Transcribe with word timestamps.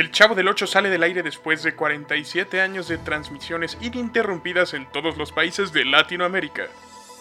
El 0.00 0.12
Chavo 0.12 0.34
del 0.34 0.48
8 0.48 0.66
sale 0.66 0.88
del 0.88 1.02
aire 1.02 1.22
después 1.22 1.62
de 1.62 1.74
47 1.74 2.62
años 2.62 2.88
de 2.88 2.96
transmisiones 2.96 3.76
ininterrumpidas 3.82 4.72
en 4.72 4.86
todos 4.86 5.18
los 5.18 5.30
países 5.30 5.74
de 5.74 5.84
Latinoamérica. 5.84 6.68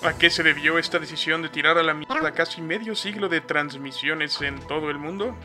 ¿A 0.02 0.14
qué 0.14 0.30
se 0.30 0.44
debió 0.44 0.78
esta 0.80 0.98
decisión 0.98 1.42
de 1.42 1.50
tirar 1.50 1.78
a 1.78 1.84
la 1.84 1.94
mierda 1.94 2.32
casi 2.32 2.62
medio 2.62 2.96
siglo 2.96 3.28
de 3.28 3.42
transmisiones 3.42 4.42
en 4.42 4.62
todo 4.62 4.89
el 4.92 4.98
mundo? 4.98 5.36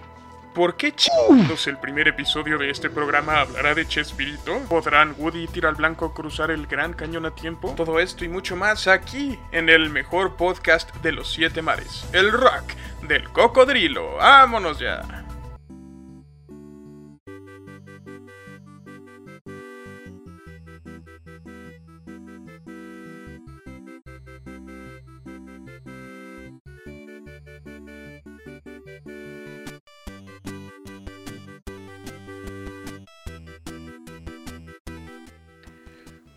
¿Por 0.54 0.76
qué 0.76 0.92
chingados 0.92 1.66
el 1.66 1.76
primer 1.78 2.06
episodio 2.06 2.56
de 2.56 2.70
este 2.70 2.88
programa 2.88 3.40
hablará 3.40 3.74
de 3.74 3.88
Chespirito? 3.88 4.60
¿Podrán 4.68 5.16
Woody 5.18 5.42
y 5.42 5.48
Tira 5.48 5.72
Blanco 5.72 6.14
cruzar 6.14 6.52
el 6.52 6.68
Gran 6.68 6.92
Cañón 6.92 7.26
a 7.26 7.34
tiempo? 7.34 7.74
Todo 7.76 7.98
esto 7.98 8.24
y 8.24 8.28
mucho 8.28 8.54
más 8.54 8.86
aquí, 8.86 9.40
en 9.50 9.68
el 9.70 9.90
mejor 9.90 10.36
podcast 10.36 10.94
de 10.98 11.10
los 11.10 11.32
siete 11.32 11.62
mares, 11.62 12.08
el 12.12 12.30
rock 12.30 12.74
del 13.08 13.28
cocodrilo. 13.30 14.18
¡Vámonos 14.18 14.78
ya! 14.78 15.23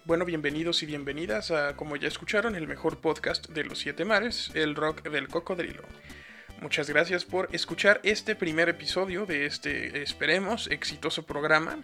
Bueno, 0.08 0.24
bienvenidos 0.24 0.84
y 0.84 0.86
bienvenidas 0.86 1.52
a, 1.52 1.76
como 1.76 1.98
ya 1.98 2.08
escucharon, 2.08 2.56
el 2.56 2.66
mejor 2.66 3.02
podcast 3.02 3.50
de 3.50 3.66
los 3.66 3.80
siete 3.80 4.06
mares, 4.06 4.52
el 4.54 4.74
rock 4.74 5.04
del 5.10 5.28
cocodrilo. 5.28 5.84
Muchas 6.62 6.90
gracias 6.90 7.26
por 7.26 7.50
escuchar 7.52 8.00
este 8.04 8.34
primer 8.34 8.70
episodio 8.70 9.26
de 9.26 9.46
este, 9.46 10.02
esperemos, 10.02 10.68
exitoso 10.68 11.26
programa. 11.26 11.80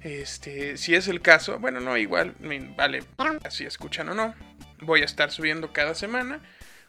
Este, 0.00 0.76
si 0.76 0.96
es 0.96 1.06
el 1.06 1.20
caso, 1.20 1.60
bueno, 1.60 1.78
no, 1.78 1.96
igual, 1.96 2.34
vale, 2.76 3.04
si 3.50 3.64
escuchan 3.66 4.08
o 4.08 4.14
no. 4.14 4.34
Voy 4.80 5.02
a 5.02 5.04
estar 5.04 5.30
subiendo 5.30 5.72
cada 5.72 5.94
semana 5.94 6.42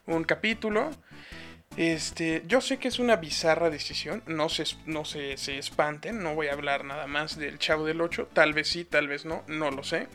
un 0.07 0.23
capítulo. 0.23 0.89
Este, 1.77 2.41
yo 2.47 2.59
sé 2.59 2.79
que 2.79 2.87
es 2.87 2.97
una 2.97 3.17
bizarra 3.17 3.69
decisión, 3.69 4.23
no 4.25 4.49
se, 4.49 4.63
no 4.87 5.05
se, 5.05 5.37
se 5.37 5.59
espanten, 5.59 6.23
no 6.23 6.33
voy 6.33 6.47
a 6.47 6.53
hablar 6.53 6.85
nada 6.85 7.05
más 7.05 7.37
del 7.37 7.59
Chavo 7.59 7.85
del 7.85 8.01
8, 8.01 8.31
tal 8.33 8.53
vez 8.53 8.67
sí, 8.67 8.83
tal 8.83 9.07
vez 9.07 9.25
no, 9.25 9.43
no 9.47 9.69
lo 9.69 9.83
sé. 9.83 10.07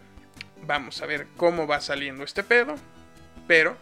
Vamos 0.66 1.02
a 1.02 1.06
ver 1.06 1.26
cómo 1.36 1.66
va 1.66 1.80
saliendo 1.80 2.24
este 2.24 2.42
pedo. 2.42 2.74
Pero, 3.46 3.76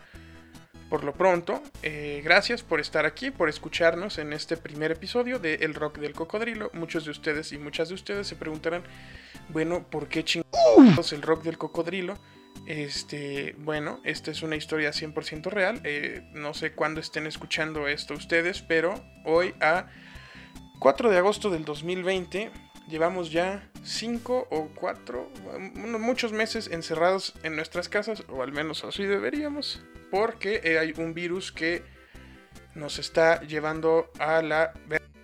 por 0.88 1.04
lo 1.04 1.14
pronto, 1.14 1.62
eh, 1.82 2.20
gracias 2.24 2.62
por 2.62 2.80
estar 2.80 3.06
aquí, 3.06 3.30
por 3.30 3.48
escucharnos 3.48 4.18
en 4.18 4.32
este 4.32 4.56
primer 4.56 4.92
episodio 4.92 5.38
de 5.38 5.54
El 5.56 5.74
Rock 5.74 5.98
del 5.98 6.12
Cocodrilo. 6.12 6.70
Muchos 6.74 7.04
de 7.04 7.10
ustedes 7.10 7.52
y 7.52 7.58
muchas 7.58 7.88
de 7.88 7.94
ustedes 7.94 8.26
se 8.26 8.36
preguntarán, 8.36 8.82
bueno, 9.48 9.84
¿por 9.88 10.08
qué 10.08 10.24
chingados 10.24 11.12
el 11.12 11.22
Rock 11.22 11.44
del 11.44 11.58
Cocodrilo? 11.58 12.18
Este, 12.66 13.54
bueno, 13.58 14.00
esta 14.04 14.30
es 14.30 14.42
una 14.42 14.56
historia 14.56 14.90
100% 14.90 15.50
real. 15.50 15.80
Eh, 15.84 16.22
no 16.32 16.54
sé 16.54 16.72
cuándo 16.72 17.00
estén 17.00 17.26
escuchando 17.26 17.88
esto 17.88 18.14
ustedes, 18.14 18.62
pero 18.62 18.94
hoy 19.24 19.54
a 19.60 19.86
4 20.78 21.10
de 21.10 21.18
agosto 21.18 21.50
del 21.50 21.64
2020 21.64 22.50
llevamos 22.88 23.30
ya 23.30 23.68
cinco 23.84 24.46
o 24.50 24.68
cuatro, 24.74 25.30
muchos 25.98 26.32
meses 26.32 26.68
encerrados 26.70 27.34
en 27.42 27.56
nuestras 27.56 27.88
casas, 27.88 28.24
o 28.28 28.42
al 28.42 28.52
menos 28.52 28.84
así 28.84 29.04
deberíamos, 29.04 29.82
porque 30.10 30.60
eh, 30.64 30.78
hay 30.78 30.94
un 30.96 31.14
virus 31.14 31.52
que 31.52 31.82
nos 32.74 32.98
está 32.98 33.40
llevando 33.42 34.10
a 34.18 34.42
la 34.42 34.72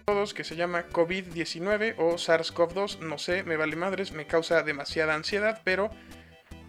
todos 0.09 0.33
que 0.33 0.43
se 0.43 0.57
llama 0.57 0.89
COVID-19 0.89 1.97
o 1.99 2.15
SARS-CoV-2, 2.15 3.01
no 3.01 3.19
sé, 3.19 3.43
me 3.43 3.59
vale 3.59 3.77
madres, 3.77 4.11
me 4.13 4.27
causa 4.27 4.63
demasiada 4.63 5.15
ansiedad, 5.15 5.61
pero 5.65 5.91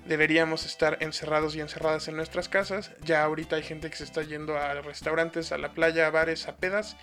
deberíamos 0.09 0.66
estar 0.66 0.97
encerrados 0.99 1.55
y 1.55 1.61
encerradas 1.61 2.09
en 2.09 2.17
nuestras 2.17 2.49
casas. 2.49 2.91
Ya 3.05 3.23
ahorita 3.23 3.55
hay 3.55 3.63
gente 3.63 3.89
que 3.89 3.95
se 3.95 4.03
está 4.03 4.23
yendo 4.23 4.57
a 4.57 4.73
restaurantes, 4.81 5.53
a 5.53 5.57
la 5.57 5.72
playa, 5.72 6.07
a 6.07 6.09
bares, 6.09 6.49
a 6.49 6.57
pedas. 6.57 6.97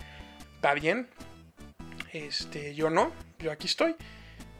Está 0.53 0.75
bien. 0.75 1.09
Este, 2.17 2.73
yo 2.73 2.89
no, 2.89 3.11
yo 3.37 3.51
aquí 3.51 3.67
estoy. 3.67 3.95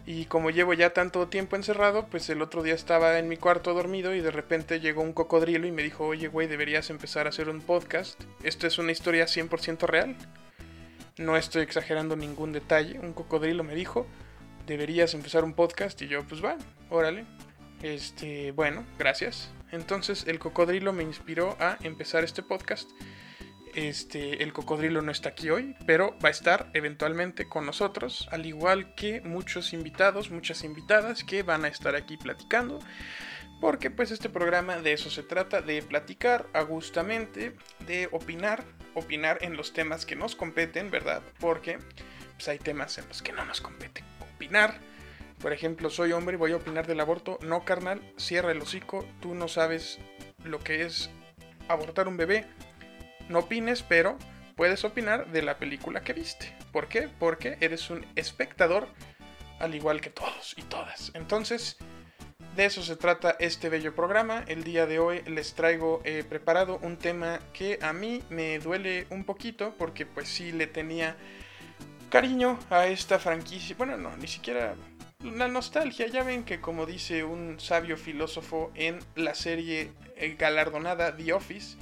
Y 0.06 0.25
como 0.25 0.51
llevo 0.51 0.73
ya 0.73 0.94
tanto 0.94 1.28
tiempo 1.28 1.56
encerrado, 1.56 2.07
pues 2.07 2.29
el 2.29 2.41
otro 2.41 2.63
día 2.63 2.75
estaba 2.75 3.19
en 3.19 3.28
mi 3.28 3.35
cuarto 3.35 3.73
dormido 3.73 4.16
y 4.16 4.22
de 4.22 4.31
repente 4.31 4.79
llegó 4.79 5.01
un 5.01 5.12
cocodrilo 5.12 5.67
y 5.67 5.72
me 5.72 5.84
dijo, 5.84 6.06
oye 6.06 6.28
güey, 6.28 6.47
deberías 6.47 6.90
empezar 6.90 7.25
a 7.25 7.29
hacer 7.29 7.50
un 7.50 7.62
podcast. 7.62 8.22
Esto 8.44 8.67
es 8.67 8.78
una 8.78 8.91
historia 8.91 9.25
100% 9.25 9.85
real. 9.88 10.16
No 11.17 11.35
estoy 11.35 11.63
exagerando 11.63 12.16
ningún 12.16 12.53
detalle. 12.53 13.00
Un 13.00 13.13
cocodrilo 13.13 13.63
me 13.63 13.75
dijo, 13.75 14.06
deberías 14.67 15.13
empezar 15.13 15.44
un 15.44 15.53
podcast 15.53 16.01
y 16.03 16.07
yo, 16.07 16.25
pues 16.25 16.44
va, 16.44 16.57
órale. 16.90 17.25
Este, 17.81 18.51
bueno, 18.51 18.85
gracias. 18.97 19.50
Entonces 19.72 20.25
el 20.28 20.40
cocodrilo 20.40 20.94
me 20.94 21.03
inspiró 21.03 21.57
a 21.59 21.78
empezar 21.81 22.23
este 22.23 22.44
podcast. 22.44 22.90
Este, 23.77 24.41
el 24.41 24.53
cocodrilo 24.53 25.03
no 25.03 25.11
está 25.11 25.29
aquí 25.29 25.51
hoy, 25.51 25.75
pero 25.85 26.17
va 26.17 26.29
a 26.29 26.31
estar 26.31 26.71
eventualmente 26.73 27.47
con 27.47 27.63
nosotros, 27.63 28.27
al 28.31 28.47
igual 28.47 28.95
que 28.95 29.21
muchos 29.21 29.71
invitados, 29.71 30.31
muchas 30.31 30.63
invitadas 30.63 31.23
que 31.23 31.43
van 31.43 31.63
a 31.63 31.67
estar 31.67 31.95
aquí 31.95 32.17
platicando. 32.17 32.79
Porque 33.61 33.91
pues 33.91 34.09
este 34.09 34.29
programa 34.29 34.77
de 34.77 34.93
eso 34.93 35.11
se 35.11 35.21
trata, 35.21 35.61
de 35.61 35.83
platicar 35.83 36.47
agustamente, 36.53 37.55
de 37.85 38.09
opinar, 38.11 38.63
opinar 38.95 39.37
en 39.41 39.55
los 39.55 39.73
temas 39.73 40.07
que 40.07 40.16
nos 40.16 40.35
competen, 40.35 40.89
¿verdad? 40.89 41.21
Porque 41.39 41.77
pues, 42.33 42.47
hay 42.47 42.57
temas 42.57 42.97
en 42.97 43.07
los 43.07 43.21
que 43.21 43.31
no 43.31 43.45
nos 43.45 43.61
compete 43.61 44.03
opinar. 44.33 44.79
Por 45.39 45.53
ejemplo, 45.53 45.91
soy 45.91 46.13
hombre 46.13 46.33
y 46.33 46.39
voy 46.39 46.53
a 46.53 46.55
opinar 46.55 46.87
del 46.87 46.99
aborto. 46.99 47.37
No, 47.43 47.63
carnal, 47.63 48.01
cierra 48.17 48.51
el 48.51 48.61
hocico, 48.61 49.05
tú 49.21 49.35
no 49.35 49.47
sabes 49.47 49.99
lo 50.43 50.57
que 50.63 50.81
es 50.81 51.11
abortar 51.67 52.07
un 52.07 52.17
bebé 52.17 52.47
no 53.29 53.39
opines, 53.39 53.83
pero 53.83 54.17
puedes 54.55 54.83
opinar 54.83 55.31
de 55.31 55.41
la 55.41 55.57
película 55.57 56.01
que 56.01 56.13
viste. 56.13 56.53
¿Por 56.71 56.88
qué? 56.88 57.09
Porque 57.19 57.57
eres 57.61 57.89
un 57.89 58.05
espectador 58.15 58.88
al 59.59 59.75
igual 59.75 60.01
que 60.01 60.09
todos 60.09 60.55
y 60.57 60.63
todas. 60.63 61.11
Entonces, 61.13 61.77
de 62.55 62.66
eso 62.66 62.81
se 62.81 62.95
trata 62.95 63.35
este 63.39 63.69
bello 63.69 63.93
programa. 63.93 64.43
El 64.47 64.63
día 64.63 64.85
de 64.85 64.99
hoy 64.99 65.21
les 65.27 65.53
traigo 65.53 66.01
eh, 66.03 66.23
preparado 66.27 66.79
un 66.81 66.97
tema 66.97 67.39
que 67.53 67.77
a 67.81 67.93
mí 67.93 68.23
me 68.29 68.57
duele 68.59 69.05
un 69.11 69.23
poquito 69.25 69.75
porque 69.77 70.05
pues 70.05 70.27
sí 70.27 70.51
le 70.51 70.66
tenía 70.66 71.16
cariño 72.09 72.57
a 72.69 72.87
esta 72.87 73.19
franquicia. 73.19 73.75
Bueno, 73.77 73.95
no, 73.97 74.16
ni 74.17 74.27
siquiera 74.27 74.75
la 75.23 75.47
nostalgia. 75.47 76.07
Ya 76.07 76.23
ven 76.23 76.43
que 76.43 76.59
como 76.59 76.85
dice 76.85 77.23
un 77.23 77.59
sabio 77.59 77.95
filósofo 77.95 78.71
en 78.73 78.99
la 79.16 79.35
serie 79.35 79.91
eh, 80.16 80.35
galardonada 80.37 81.16
The 81.16 81.33
Office, 81.33 81.77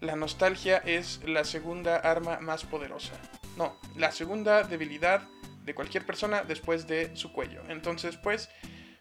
la 0.00 0.16
nostalgia 0.16 0.78
es 0.78 1.20
la 1.24 1.44
segunda 1.44 1.96
arma 1.96 2.40
más 2.40 2.64
poderosa. 2.64 3.12
No, 3.56 3.76
la 3.96 4.12
segunda 4.12 4.62
debilidad 4.62 5.28
de 5.64 5.74
cualquier 5.74 6.06
persona 6.06 6.42
después 6.42 6.86
de 6.86 7.14
su 7.16 7.32
cuello. 7.32 7.62
Entonces, 7.68 8.16
pues, 8.16 8.48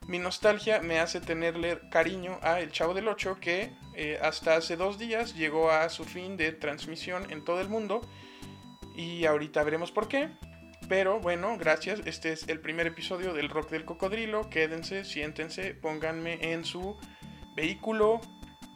mi 0.07 0.19
nostalgia 0.19 0.81
me 0.81 0.99
hace 0.99 1.21
tenerle 1.21 1.79
cariño 1.89 2.39
a 2.41 2.59
El 2.59 2.71
Chavo 2.71 2.93
del 2.93 3.07
8 3.07 3.37
que 3.39 3.71
eh, 3.95 4.19
hasta 4.21 4.55
hace 4.55 4.75
dos 4.75 4.97
días 4.97 5.35
llegó 5.35 5.71
a 5.71 5.87
su 5.89 6.03
fin 6.03 6.35
de 6.35 6.51
transmisión 6.51 7.31
en 7.31 7.45
todo 7.45 7.61
el 7.61 7.69
mundo. 7.69 8.01
Y 8.95 9.25
ahorita 9.25 9.63
veremos 9.63 9.91
por 9.91 10.07
qué. 10.07 10.29
Pero 10.89 11.19
bueno, 11.19 11.57
gracias. 11.57 12.01
Este 12.05 12.33
es 12.33 12.47
el 12.47 12.59
primer 12.59 12.87
episodio 12.87 13.33
del 13.33 13.49
Rock 13.49 13.69
del 13.69 13.85
Cocodrilo. 13.85 14.49
Quédense, 14.49 15.05
siéntense, 15.05 15.75
pónganme 15.75 16.51
en 16.51 16.66
su 16.66 16.97
vehículo, 17.55 18.19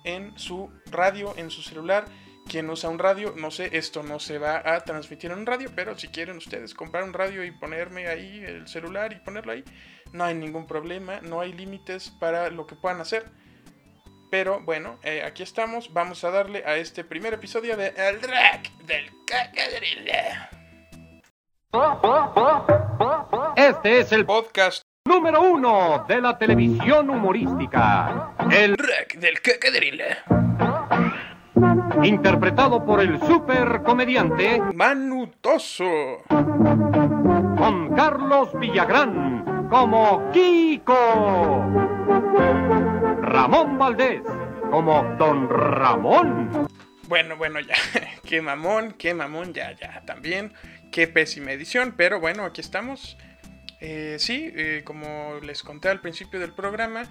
en 0.04 0.38
su 0.38 0.72
radio, 0.86 1.34
en 1.38 1.50
su 1.50 1.62
celular. 1.62 2.06
Quien 2.48 2.70
usa 2.70 2.90
un 2.90 3.00
radio, 3.00 3.34
no 3.38 3.52
sé, 3.52 3.70
esto 3.78 4.04
no 4.04 4.20
se 4.20 4.38
va 4.38 4.62
a 4.66 4.82
transmitir 4.82 5.32
en 5.32 5.40
un 5.40 5.46
radio, 5.46 5.72
pero 5.76 5.98
si 5.98 6.10
quieren 6.10 6.38
ustedes 6.38 6.74
comprar 6.74 7.04
un 7.04 7.14
radio 7.14 7.44
y 7.46 7.52
ponerme 7.52 8.08
ahí 8.08 8.44
el 8.44 8.68
celular 8.68 9.14
y 9.14 9.16
ponerlo 9.18 9.54
ahí, 9.54 9.64
no 10.12 10.26
hay 10.26 10.36
ningún 10.36 10.68
problema, 10.68 11.22
no 11.22 11.40
hay 11.40 11.54
límites 11.54 12.10
para 12.20 12.50
lo 12.50 12.68
que 12.68 12.76
puedan 12.76 13.00
hacer. 13.00 13.26
Pero 14.30 14.60
bueno, 14.62 15.00
eh, 15.04 15.24
aquí 15.24 15.44
estamos, 15.44 15.94
vamos 15.94 16.24
a 16.24 16.32
darle 16.32 16.64
a 16.66 16.76
este 16.78 17.04
primer 17.04 17.34
episodio 17.34 17.78
de 17.78 17.94
El 17.96 18.22
Rack 18.22 18.72
del 18.80 19.10
Cacadrille. 19.26 20.12
Este 23.56 24.00
es 24.00 24.12
el 24.12 24.26
podcast 24.26 24.83
número 25.14 25.42
uno 25.44 26.06
de 26.08 26.20
la 26.20 26.36
televisión 26.40 27.08
humorística. 27.08 28.34
El 28.52 28.76
Rack 28.76 29.18
del 29.18 29.40
Cacadrille. 29.42 30.18
Interpretado 32.02 32.84
por 32.84 33.00
el 33.00 33.20
super 33.20 33.84
comediante 33.84 34.60
Manutoso. 34.74 36.24
Con 36.28 37.94
Carlos 37.96 38.58
Villagrán 38.60 39.68
como 39.70 40.32
Kiko. 40.32 41.64
Ramón 43.22 43.78
Valdés 43.78 44.24
como 44.72 45.04
Don 45.20 45.48
Ramón. 45.48 46.68
Bueno, 47.08 47.38
bueno, 47.38 47.60
ya. 47.60 47.76
qué 48.28 48.42
mamón, 48.42 48.94
qué 48.94 49.14
mamón, 49.14 49.54
ya, 49.54 49.74
ya. 49.74 50.02
También, 50.08 50.54
qué 50.92 51.08
pésima 51.08 51.52
edición. 51.52 51.94
Pero 51.96 52.20
bueno, 52.20 52.46
aquí 52.46 52.62
estamos 52.62 53.16
Eh, 53.86 54.16
sí, 54.18 54.50
eh, 54.56 54.82
como 54.86 55.42
les 55.42 55.62
conté 55.62 55.90
al 55.90 56.00
principio 56.00 56.40
del 56.40 56.54
programa, 56.54 57.04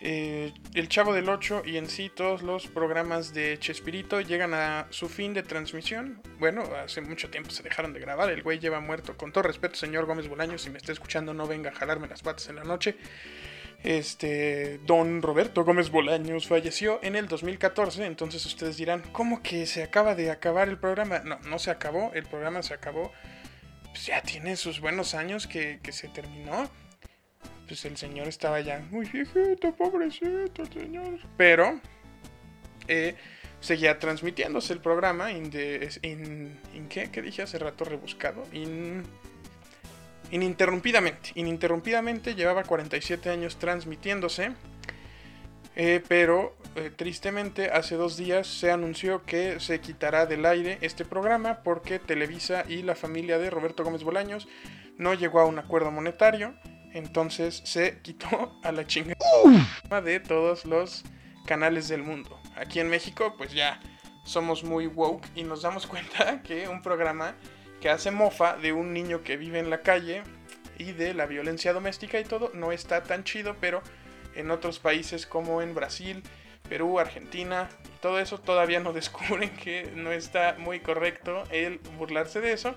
eh, 0.00 0.54
El 0.72 0.88
Chavo 0.88 1.12
del 1.12 1.28
8 1.28 1.60
y 1.66 1.76
en 1.76 1.90
sí 1.90 2.08
todos 2.08 2.40
los 2.40 2.68
programas 2.68 3.34
de 3.34 3.58
Chespirito 3.58 4.22
llegan 4.22 4.54
a 4.54 4.86
su 4.88 5.10
fin 5.10 5.34
de 5.34 5.42
transmisión. 5.42 6.22
Bueno, 6.38 6.62
hace 6.82 7.02
mucho 7.02 7.28
tiempo 7.28 7.50
se 7.50 7.62
dejaron 7.62 7.92
de 7.92 8.00
grabar, 8.00 8.30
el 8.30 8.42
güey 8.42 8.60
lleva 8.60 8.80
muerto. 8.80 9.18
Con 9.18 9.30
todo 9.30 9.42
respeto, 9.42 9.74
señor 9.74 10.06
Gómez 10.06 10.26
Bolaños, 10.26 10.62
si 10.62 10.70
me 10.70 10.78
está 10.78 10.90
escuchando, 10.90 11.34
no 11.34 11.46
venga 11.46 11.68
a 11.68 11.74
jalarme 11.74 12.08
las 12.08 12.22
patas 12.22 12.48
en 12.48 12.56
la 12.56 12.64
noche. 12.64 12.96
Este, 13.82 14.80
don 14.86 15.20
Roberto 15.20 15.64
Gómez 15.64 15.90
Bolaños 15.90 16.46
falleció 16.46 16.98
en 17.02 17.14
el 17.14 17.28
2014, 17.28 18.06
entonces 18.06 18.46
ustedes 18.46 18.78
dirán, 18.78 19.02
¿cómo 19.12 19.42
que 19.42 19.66
se 19.66 19.82
acaba 19.82 20.14
de 20.14 20.30
acabar 20.30 20.70
el 20.70 20.78
programa? 20.78 21.18
No, 21.18 21.38
no 21.40 21.58
se 21.58 21.70
acabó, 21.70 22.10
el 22.14 22.24
programa 22.24 22.62
se 22.62 22.72
acabó, 22.72 23.12
pues 23.94 24.06
ya 24.06 24.20
tiene 24.20 24.56
sus 24.56 24.80
buenos 24.80 25.14
años 25.14 25.46
que, 25.46 25.78
que 25.82 25.92
se 25.92 26.08
terminó 26.08 26.68
pues 27.66 27.84
el 27.84 27.96
señor 27.96 28.28
estaba 28.28 28.60
ya 28.60 28.80
muy 28.90 29.06
viejito, 29.06 29.74
pobrecito 29.74 30.64
señor. 30.66 31.18
Pero 31.36 31.80
eh, 32.88 33.14
seguía 33.60 33.98
transmitiéndose 33.98 34.72
el 34.72 34.80
programa 34.80 35.32
in, 35.32 35.50
qué? 35.50 37.10
¿Qué 37.10 37.22
dije 37.22 37.42
hace 37.42 37.58
rato 37.58 37.84
rebuscado? 37.84 38.44
ininterrumpidamente. 40.30 41.30
Ininterrumpidamente 41.36 42.34
llevaba 42.34 42.64
47 42.64 43.30
años 43.30 43.56
transmitiéndose. 43.58 44.52
Eh, 45.76 46.02
pero 46.08 46.56
eh, 46.76 46.90
tristemente 46.94 47.70
hace 47.70 47.96
dos 47.96 48.16
días 48.16 48.46
se 48.46 48.70
anunció 48.70 49.24
que 49.24 49.60
se 49.60 49.80
quitará 49.80 50.26
del 50.26 50.46
aire 50.46 50.78
este 50.80 51.04
programa 51.04 51.62
porque 51.62 51.98
Televisa 51.98 52.64
y 52.68 52.82
la 52.82 52.94
familia 52.94 53.38
de 53.38 53.50
Roberto 53.50 53.84
Gómez 53.84 54.02
Bolaños 54.02 54.48
no 54.98 55.14
llegó 55.14 55.40
a 55.40 55.46
un 55.46 55.58
acuerdo 55.58 55.90
monetario 55.90 56.54
entonces 56.94 57.60
se 57.64 57.98
quitó 58.02 58.58
a 58.62 58.72
la 58.72 58.86
chingada 58.86 59.18
de 60.02 60.20
todos 60.20 60.64
los 60.64 61.04
canales 61.44 61.88
del 61.88 62.02
mundo. 62.02 62.40
Aquí 62.56 62.80
en 62.80 62.88
México, 62.88 63.34
pues 63.36 63.52
ya 63.52 63.80
somos 64.24 64.64
muy 64.64 64.86
woke 64.86 65.26
y 65.34 65.42
nos 65.42 65.62
damos 65.62 65.86
cuenta 65.86 66.42
que 66.44 66.68
un 66.68 66.80
programa 66.80 67.34
que 67.80 67.90
hace 67.90 68.10
mofa 68.10 68.56
de 68.56 68.72
un 68.72 68.94
niño 68.94 69.22
que 69.22 69.36
vive 69.36 69.58
en 69.58 69.68
la 69.68 69.82
calle 69.82 70.22
y 70.78 70.92
de 70.92 71.12
la 71.12 71.26
violencia 71.26 71.72
doméstica 71.72 72.18
y 72.18 72.24
todo 72.24 72.50
no 72.54 72.72
está 72.72 73.02
tan 73.02 73.24
chido, 73.24 73.56
pero 73.60 73.82
en 74.34 74.50
otros 74.50 74.78
países 74.78 75.26
como 75.26 75.60
en 75.60 75.74
Brasil, 75.74 76.22
Perú, 76.68 76.98
Argentina 76.98 77.68
y 77.84 78.00
todo 78.00 78.18
eso 78.18 78.38
todavía 78.38 78.80
no 78.80 78.92
descubren 78.94 79.50
que 79.56 79.90
no 79.94 80.12
está 80.12 80.56
muy 80.58 80.80
correcto 80.80 81.44
el 81.50 81.78
burlarse 81.98 82.40
de 82.40 82.52
eso. 82.52 82.74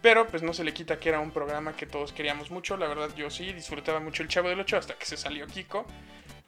Pero 0.00 0.28
pues 0.28 0.42
no 0.42 0.52
se 0.52 0.62
le 0.62 0.72
quita 0.72 1.00
que 1.00 1.08
era 1.08 1.18
un 1.18 1.32
programa 1.32 1.74
que 1.74 1.86
todos 1.86 2.12
queríamos 2.12 2.50
mucho. 2.50 2.76
La 2.76 2.86
verdad 2.86 3.10
yo 3.16 3.30
sí 3.30 3.52
disfrutaba 3.52 3.98
mucho 3.98 4.22
el 4.22 4.28
Chavo 4.28 4.48
del 4.48 4.60
8 4.60 4.76
hasta 4.76 4.94
que 4.94 5.06
se 5.06 5.16
salió 5.16 5.46
Kiko. 5.46 5.86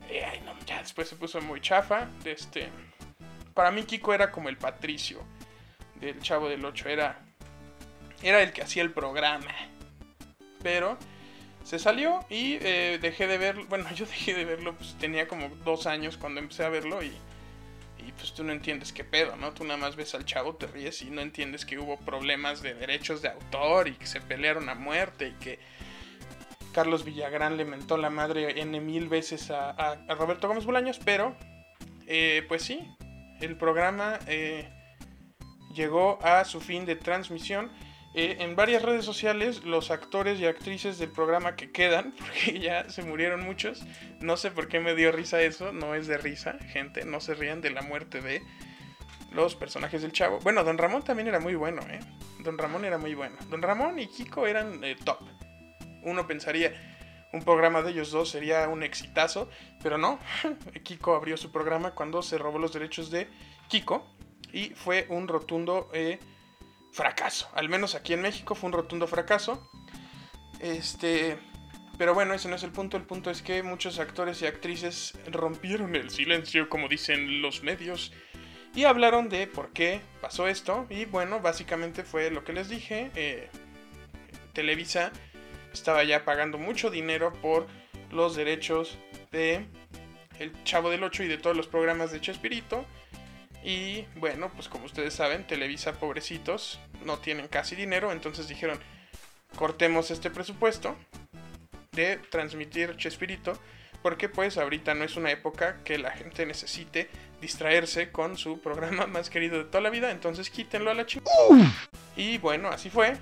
Eh, 0.09 0.25
ay, 0.25 0.41
no, 0.45 0.53
ya 0.67 0.79
después 0.79 1.09
se 1.09 1.17
puso 1.17 1.41
muy 1.41 1.61
chafa. 1.61 2.09
Este, 2.25 2.69
para 3.55 3.73
mí 3.73 3.83
Kiko 3.83 4.15
era 4.15 4.31
como 4.31 4.49
el 4.49 4.57
Patricio 4.57 5.21
del 5.97 6.21
Chavo 6.21 6.49
del 6.49 6.65
8. 6.65 6.89
Era, 6.89 7.19
era 8.23 8.41
el 8.41 8.53
que 8.53 8.63
hacía 8.63 8.83
el 8.83 8.93
programa. 8.93 9.53
Pero 10.63 10.97
se 11.65 11.79
salió 11.79 12.25
y 12.29 12.59
eh, 12.61 12.99
dejé 13.01 13.27
de 13.27 13.39
verlo. 13.39 13.67
Bueno, 13.69 13.87
yo 13.95 14.07
dejé 14.07 14.35
de 14.35 14.45
verlo, 14.45 14.75
pues 14.75 14.97
tenía 14.99 15.29
como 15.29 15.49
dos 15.65 15.87
años 15.87 16.17
cuando 16.17 16.41
empecé 16.41 16.65
a 16.65 16.69
verlo 16.69 17.03
y 17.03 17.13
y 18.07 18.13
pues 18.13 18.33
tú 18.33 18.45
no 18.45 18.53
entiendes 18.53 18.93
qué 18.93 19.05
pedo, 19.05 19.37
¿no? 19.37 19.53
Tú 19.53 19.65
nada 19.65 19.77
más 19.77 19.97
ves 19.97 20.15
al 20.15 20.25
chavo, 20.25 20.55
te 20.55 20.67
ríes 20.67 21.03
y 21.03 21.11
no 21.11 21.21
entiendes 21.21 21.65
que 21.65 21.79
hubo 21.79 21.99
problemas 21.99 22.63
de 22.63 22.75
derechos 22.75 23.23
de 23.23 23.29
autor 23.29 23.89
y 23.89 23.93
que 23.93 24.07
se 24.07 24.21
pelearon 24.21 24.69
a 24.69 24.75
muerte 24.75 25.29
y 25.29 25.33
que 25.33 25.59
Carlos 26.73 27.05
Villagrán 27.05 27.57
le 27.57 27.65
mentó 27.65 27.97
la 27.97 28.11
madre 28.11 28.61
N 28.61 28.81
mil 28.81 29.09
veces 29.09 29.51
a, 29.51 29.97
Roberto 30.09 30.49
Gómez 30.49 30.65
Bolaños, 30.65 31.01
pero 31.05 31.37
eh, 32.07 32.45
pues 32.49 32.63
sí, 32.63 32.81
el 33.41 33.57
programa 33.57 34.19
eh, 34.27 34.69
llegó 35.75 36.19
a 36.23 36.45
su 36.45 36.61
fin 36.61 36.87
de 36.87 36.97
transmisión 36.97 37.71
eh, 38.13 38.39
en 38.41 38.57
varias 38.57 38.83
redes 38.83 39.05
sociales 39.05 39.65
los 39.65 39.93
actores 39.93 40.41
y 40.41 40.47
actrices 40.47 40.99
del 40.99 41.11
programa 41.11 41.55
que 41.55 41.71
quedan, 41.71 42.13
porque 42.19 42.59
ya 42.59 42.89
se 42.91 43.03
murieron 43.03 43.43
muchos, 43.43 43.85
no 44.21 44.37
sé 44.37 44.51
por 44.51 44.69
qué 44.69 44.81
me 44.81 44.95
dio 44.95 45.13
risa 45.13 45.41
eso, 45.43 45.73
no 45.73 45.95
es 45.95 46.07
de 46.07 46.19
risa, 46.19 46.59
gente, 46.73 47.05
no 47.05 47.21
se 47.21 47.35
rían 47.35 47.61
de 47.61 47.71
la 47.71 47.83
muerte 47.83 48.21
de 48.21 48.43
los 49.33 49.55
personajes 49.55 50.03
del 50.03 50.11
chavo. 50.11 50.41
Bueno, 50.41 50.65
Don 50.65 50.77
Ramón 50.77 51.05
también 51.05 51.29
era 51.29 51.39
muy 51.39 51.55
bueno, 51.55 51.83
¿eh? 51.83 52.01
Don 52.41 52.59
Ramón 52.59 52.85
era 52.85 52.99
muy 52.99 53.15
bueno. 53.15 53.37
Don 53.49 53.63
Ramón 53.63 53.99
y 54.01 54.09
Kiko 54.09 54.47
eran 54.47 54.83
eh, 54.83 54.97
top. 55.05 55.21
Uno 56.03 56.27
pensaría, 56.27 56.73
un 57.33 57.43
programa 57.43 57.83
de 57.83 57.93
ellos 57.93 58.11
dos 58.11 58.31
sería 58.31 58.69
un 58.69 58.83
exitazo, 58.83 59.49
pero 59.85 59.99
no. 59.99 60.19
Kiko 60.83 61.15
abrió 61.15 61.37
su 61.37 61.53
programa 61.53 61.93
cuando 61.93 62.23
se 62.23 62.39
robó 62.39 62.59
los 62.59 62.73
derechos 62.73 63.11
de 63.13 63.29
Kiko 63.69 64.05
y 64.53 64.71
fue 64.71 65.07
un 65.11 65.29
rotundo... 65.29 65.89
Eh, 65.93 66.19
fracaso. 66.93 67.49
Al 67.55 67.69
menos 67.69 67.95
aquí 67.95 68.13
en 68.13 68.23
México 68.23 68.55
fue 68.55 68.69
un 68.69 68.75
rotundo 68.75 69.07
fracaso. 69.07 69.71
Este, 70.61 71.39
pero 71.99 72.15
bueno, 72.15 72.35
ese 72.35 72.49
no 72.49 72.57
es 72.57 72.63
el 72.63 72.73
punto. 72.73 72.97
El 72.97 73.05
punto 73.05 73.31
es 73.31 73.43
que 73.43 73.63
muchos 73.63 73.99
actores 73.99 74.41
y 74.43 74.47
actrices 74.47 75.15
rompieron 75.31 75.95
el 75.97 76.11
silencio, 76.11 76.69
como 76.69 76.89
dicen 76.89 77.43
los 77.43 77.63
medios, 77.63 78.13
y 78.75 78.85
hablaron 78.85 79.29
de 79.29 79.47
por 79.47 79.73
qué 79.73 80.01
pasó 80.21 80.49
esto. 80.49 80.87
Y 80.89 81.05
bueno, 81.05 81.41
básicamente 81.41 82.05
fue 82.05 82.31
lo 82.31 82.45
que 82.45 82.53
les 82.53 82.69
dije. 82.69 83.11
Eh, 83.15 83.49
Televisa 84.53 85.13
estaba 85.73 86.05
ya 86.05 86.25
pagando 86.25 86.59
mucho 86.59 86.91
dinero 86.91 87.33
por 87.35 87.67
los 88.11 88.35
derechos 88.35 88.99
de 89.31 89.67
El 90.39 90.53
Chavo 90.65 90.91
del 90.91 91.05
8 91.05 91.25
y 91.25 91.29
de 91.29 91.39
todos 91.39 91.57
los 91.57 91.69
programas 91.69 92.13
de 92.13 92.21
Chespirito. 92.21 92.85
Y 93.63 94.07
bueno, 94.17 94.51
pues 94.55 94.69
como 94.69 94.87
ustedes 94.87 95.15
saben, 95.15 95.47
Televisa, 95.47 95.93
pobrecitos, 95.93 96.81
no 97.05 97.19
tienen 97.19 97.49
casi 97.49 97.77
dinero, 97.77 98.13
entonces 98.13 98.49
dijeron, 98.49 98.79
cortemos 99.57 100.11
este 100.11 100.31
presupuesto 100.31 100.97
de 101.93 102.19
transmitir 102.31 102.97
Chespirito, 102.97 103.59
porque 104.03 104.29
pues 104.29 104.57
ahorita 104.57 104.95
no 104.95 105.05
es 105.05 105.17
una 105.17 105.31
época 105.31 105.79
que 105.85 105.99
la 105.99 106.11
gente 106.13 106.47
necesite 106.47 107.11
distraerse 107.41 108.11
con 108.11 108.37
su 108.37 108.61
programa 108.61 109.07
más 109.09 109.31
querido 109.31 109.59
de 109.59 109.65
toda 109.65 109.83
la 109.83 109.91
vida, 109.91 110.11
entonces 110.11 110.51
quítenlo 110.51 110.91
a 110.91 110.95
la 110.95 111.07
chingada. 111.07 111.33
Y 112.17 112.39
bueno, 112.39 112.69
así 112.69 112.91
fue. 112.91 113.17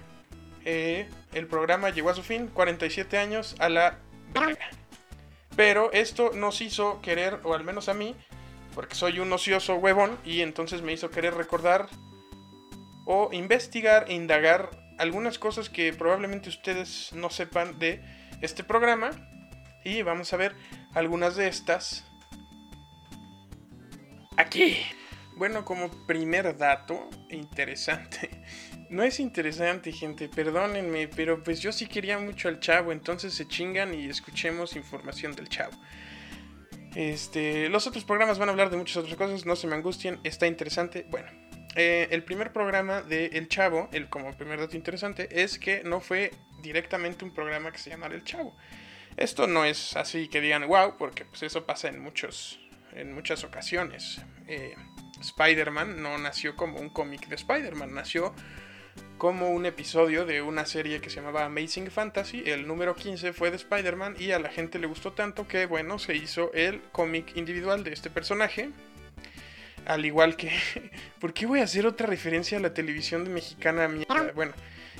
Eh, 0.65 1.09
el 1.33 1.47
programa 1.47 1.91
llegó 1.91 2.11
a 2.11 2.15
su 2.15 2.23
fin, 2.23 2.49
47 2.49 3.17
años 3.17 3.57
a 3.59 3.69
la 3.69 3.99
Pero 5.57 5.91
esto 5.93 6.31
nos 6.35 6.61
hizo 6.61 7.01
querer, 7.01 7.41
o 7.43 7.55
al 7.55 7.65
menos 7.65 7.89
a 7.89 7.95
mí, 7.95 8.15
porque 8.79 8.95
soy 8.95 9.19
un 9.19 9.33
ocioso 9.33 9.75
huevón 9.75 10.17
y 10.25 10.41
entonces 10.41 10.83
me 10.83 10.93
hizo 10.93 11.11
querer 11.11 11.35
recordar 11.35 11.89
o 13.07 13.29
investigar 13.33 14.05
e 14.07 14.15
indagar 14.15 14.71
algunas 14.99 15.37
cosas 15.37 15.69
que 15.69 15.93
probablemente 15.93 16.49
ustedes 16.49 17.13
no 17.13 17.29
sepan 17.29 17.81
de 17.81 18.01
este 18.41 18.63
programa 18.63 19.11
y 19.85 20.03
vamos 20.03 20.33
a 20.33 20.37
ver 20.37 20.55
algunas 20.95 21.35
de 21.35 21.49
estas 21.49 22.05
aquí. 24.37 24.77
Bueno, 25.35 25.65
como 25.65 25.91
primer 26.07 26.57
dato 26.57 27.11
interesante, 27.31 28.31
no 28.91 29.03
es 29.03 29.19
interesante 29.19 29.91
gente, 29.91 30.29
perdónenme, 30.29 31.09
pero 31.09 31.43
pues 31.43 31.59
yo 31.59 31.73
sí 31.73 31.89
quería 31.89 32.21
mucho 32.21 32.47
al 32.47 32.61
chavo, 32.61 32.93
entonces 32.93 33.35
se 33.35 33.49
chingan 33.49 33.93
y 33.93 34.09
escuchemos 34.09 34.77
información 34.77 35.35
del 35.35 35.49
chavo. 35.49 35.77
Este, 36.95 37.69
los 37.69 37.87
otros 37.87 38.05
programas 38.05 38.39
van 38.39 38.49
a 38.49 38.53
hablar 38.53 38.71
de 38.71 38.77
muchas 38.77 38.97
otras 38.97 39.17
cosas, 39.17 39.47
no 39.47 39.57
se 39.57 39.67
me 39.67 39.77
angustien, 39.77 40.21
está 40.25 40.47
interesante. 40.47 41.07
Bueno, 41.11 41.29
eh, 41.77 42.09
el 42.11 42.25
primer 42.25 42.53
programa 42.53 43.03
de 43.03 43.27
El 43.27 43.49
Chavo, 43.49 43.89
el, 43.93 44.09
como 44.09 44.37
primer 44.37 44.59
dato 44.59 44.77
interesante, 44.77 45.43
es 45.43 45.59
que 45.59 45.83
no 45.85 46.01
fue 46.01 46.33
directamente 46.61 47.25
un 47.25 47.33
programa 47.33 47.71
que 47.71 47.79
se 47.79 47.91
llamara 47.91 48.15
El 48.15 48.25
Chavo. 48.25 48.57
Esto 49.17 49.47
no 49.47 49.65
es 49.65 49.97
así 49.97 50.29
que 50.29 50.41
digan 50.41 50.67
wow, 50.67 50.97
porque 50.97 51.25
pues 51.25 51.43
eso 51.43 51.67
pasa 51.67 51.89
en, 51.89 52.01
muchos, 52.01 52.61
en 52.93 53.13
muchas 53.13 53.45
ocasiones. 53.45 54.21
Eh, 54.47 54.75
Spider-Man 55.21 56.01
no 56.01 56.17
nació 56.19 56.57
como 56.57 56.81
un 56.81 56.89
cómic 56.89 57.29
de 57.29 57.35
Spider-Man, 57.35 57.95
nació 57.95 58.35
como 59.19 59.51
un 59.51 59.67
episodio 59.67 60.25
de 60.25 60.43
una 60.43 60.65
serie 60.65 61.01
que 61.01 61.11
se 61.11 61.17
llamaba 61.17 61.45
Amazing 61.45 61.91
Fantasy. 61.91 62.45
El 62.47 62.67
número 62.67 62.95
15 62.95 63.33
fue 63.33 63.51
de 63.51 63.57
Spider-Man 63.57 64.17
y 64.19 64.31
a 64.31 64.39
la 64.39 64.49
gente 64.49 64.79
le 64.79 64.87
gustó 64.87 65.13
tanto 65.13 65.49
que, 65.49 65.67
bueno, 65.67 65.99
se 65.99 66.15
hizo 66.15 66.53
el 66.55 66.81
cómic 66.93 67.37
individual 67.37 67.83
de 67.85 67.93
este 67.93 68.11
personaje. 68.11 68.71
Al 69.87 70.05
igual 70.05 70.37
que... 70.37 70.53
¿Por 71.21 71.33
qué 71.33 71.47
voy 71.47 71.61
a 71.61 71.65
hacer 71.65 71.87
otra 71.87 72.07
referencia 72.07 72.59
a 72.59 72.61
la 72.61 72.75
televisión 72.75 73.25
de 73.25 73.31
mexicana? 73.31 73.91
Bueno, 74.35 74.53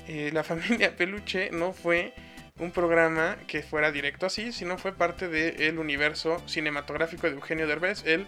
eh, 0.09 0.31
La 0.33 0.43
familia 0.43 0.95
Peluche 0.97 1.51
no 1.51 1.73
fue 1.73 2.13
un 2.59 2.73
programa 2.73 3.39
que 3.47 3.63
fuera 3.63 3.93
directo 3.93 4.27
así, 4.27 4.53
sino 4.53 4.79
fue 4.79 4.93
parte 4.93 5.29
del 5.29 5.79
universo 5.79 6.43
cinematográfico 6.47 7.29
de 7.29 7.35
Eugenio 7.35 7.67
Derbez, 7.67 8.05
el 8.05 8.27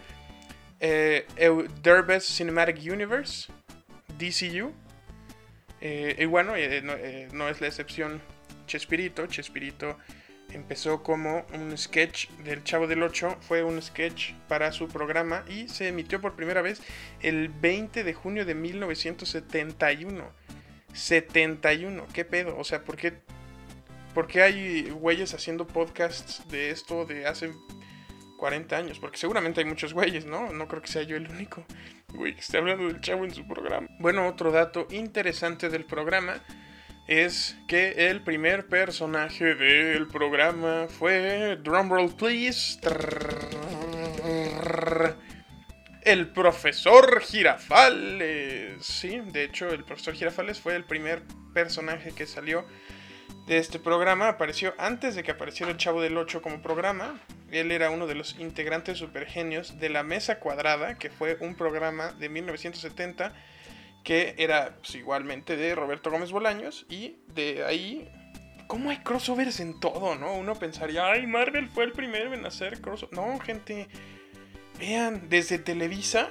eh, 0.79 1.27
Derbez 1.83 2.25
Cinematic 2.25 2.79
Universe, 2.93 3.53
DCU, 4.19 4.73
eh, 5.81 6.17
y 6.19 6.25
bueno, 6.27 6.57
eh, 6.57 6.83
eh, 6.83 7.29
no, 7.33 7.49
es 7.49 7.61
la 7.61 7.67
excepción 7.67 8.21
Chespirito. 8.67 9.27
Chespirito 9.27 9.99
empezó 10.53 11.03
como 11.03 11.47
un 11.55 11.77
sketch 11.79 12.29
del 12.45 12.65
Chavo 12.65 12.87
del 12.87 13.03
8, 13.03 13.39
fue 13.41 13.63
un 13.63 13.81
sketch 13.81 14.33
para 14.49 14.73
su 14.73 14.89
programa 14.89 15.45
y 15.49 15.69
se 15.69 15.89
emitió 15.89 16.21
por 16.21 16.35
primera 16.35 16.61
vez 16.61 16.83
el 17.21 17.49
20 17.49 18.05
de 18.05 18.15
junio 18.15 18.45
de 18.45 18.55
1971. 18.55 20.41
71, 20.93 22.07
¿qué 22.13 22.25
pedo? 22.25 22.59
O 22.59 22.65
sea, 22.65 22.83
¿por 22.83 22.97
qué, 22.97 23.15
¿por 24.13 24.27
qué 24.27 24.43
hay 24.43 24.91
güeyes 24.91 25.35
haciendo 25.35 25.67
podcasts 25.67 26.43
de 26.49 26.71
esto 26.71 27.07
de 27.07 27.27
hace 27.27 27.53
40 28.39 28.77
años? 28.77 28.99
Porque 28.99 29.17
seguramente 29.17 29.61
hay 29.61 29.67
muchos 29.67 29.95
güeyes, 29.95 30.27
¿no? 30.27 30.53
No 30.53 30.67
creo 30.67 30.83
que 30.83 30.89
sea 30.89 31.03
yo 31.05 31.17
el 31.17 31.31
único 31.31 31.65
güey 32.13 32.35
que 32.35 32.41
esté 32.41 32.59
hablando 32.59 32.87
del 32.87 33.01
chavo 33.01 33.25
en 33.25 33.35
su 33.35 33.47
programa. 33.47 33.87
Bueno, 33.99 34.27
otro 34.27 34.51
dato 34.51 34.87
interesante 34.91 35.69
del 35.69 35.85
programa 35.85 36.41
es 37.07 37.57
que 37.67 38.11
el 38.11 38.23
primer 38.23 38.69
personaje 38.69 39.55
del 39.55 40.07
programa 40.07 40.87
fue, 40.89 41.59
drumroll 41.63 42.15
please, 42.15 42.79
el 46.03 46.29
profesor 46.29 47.21
Girafales. 47.21 48.85
Sí, 48.85 49.21
de 49.33 49.45
hecho 49.45 49.71
el 49.71 49.85
profesor 49.85 50.15
Girafales 50.15 50.61
fue 50.61 50.77
el 50.77 50.85
primer 50.85 51.23
personaje 51.53 52.13
que 52.13 52.27
salió 52.27 52.65
de 53.51 53.59
este 53.59 53.81
programa. 53.81 54.29
Apareció 54.29 54.75
antes 54.79 55.17
de 55.17 55.25
que 55.25 55.33
apareciera 55.33 55.73
el 55.73 55.77
Chavo 55.77 56.01
del 56.01 56.17
8 56.17 56.41
como 56.41 56.63
programa. 56.63 57.21
Él 57.51 57.73
era 57.73 57.91
uno 57.91 58.07
de 58.07 58.15
los 58.15 58.39
integrantes 58.39 58.99
supergenios 58.99 59.81
de 59.81 59.89
La 59.89 60.05
Mesa 60.05 60.39
Cuadrada, 60.39 60.99
que 60.99 61.11
fue 61.11 61.37
un 61.41 61.57
programa 61.57 62.13
de 62.13 62.29
1970 62.29 63.33
que 64.05 64.37
era 64.39 64.77
pues, 64.77 64.95
igualmente 64.95 65.57
de 65.57 65.75
Roberto 65.75 66.13
Gómez 66.13 66.31
Bolaños, 66.31 66.87
y 66.89 67.17
de 67.35 67.65
ahí, 67.65 68.09
¿cómo 68.69 68.91
hay 68.91 68.99
crossovers 68.99 69.59
en 69.59 69.81
todo, 69.81 70.15
no? 70.15 70.33
Uno 70.35 70.55
pensaría, 70.55 71.11
ay, 71.11 71.27
Marvel 71.27 71.69
fue 71.69 71.83
el 71.83 71.93
primero 71.93 72.33
en 72.33 72.47
hacer 72.47 72.81
crossovers. 72.81 73.17
No, 73.17 73.37
gente, 73.41 73.89
vean, 74.79 75.29
desde 75.29 75.59
Televisa 75.59 76.31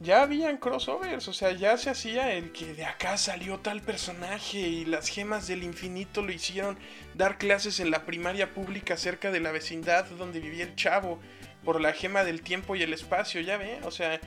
ya 0.00 0.22
habían 0.22 0.58
crossovers, 0.58 1.26
o 1.26 1.32
sea, 1.32 1.52
ya 1.52 1.76
se 1.76 1.90
hacía 1.90 2.32
el 2.32 2.52
que 2.52 2.72
de 2.74 2.84
acá 2.84 3.16
salió 3.16 3.58
tal 3.58 3.82
personaje 3.82 4.58
y 4.58 4.84
las 4.84 5.08
gemas 5.08 5.48
del 5.48 5.64
infinito 5.64 6.22
lo 6.22 6.30
hicieron 6.30 6.78
dar 7.14 7.36
clases 7.36 7.80
en 7.80 7.90
la 7.90 8.06
primaria 8.06 8.54
pública 8.54 8.96
cerca 8.96 9.32
de 9.32 9.40
la 9.40 9.50
vecindad 9.50 10.06
donde 10.06 10.38
vivía 10.38 10.64
el 10.64 10.76
chavo 10.76 11.18
por 11.64 11.80
la 11.80 11.92
gema 11.92 12.22
del 12.22 12.42
tiempo 12.42 12.76
y 12.76 12.82
el 12.82 12.92
espacio, 12.92 13.40
ya 13.40 13.56
ven, 13.56 13.82
o 13.84 13.90
sea, 13.90 14.20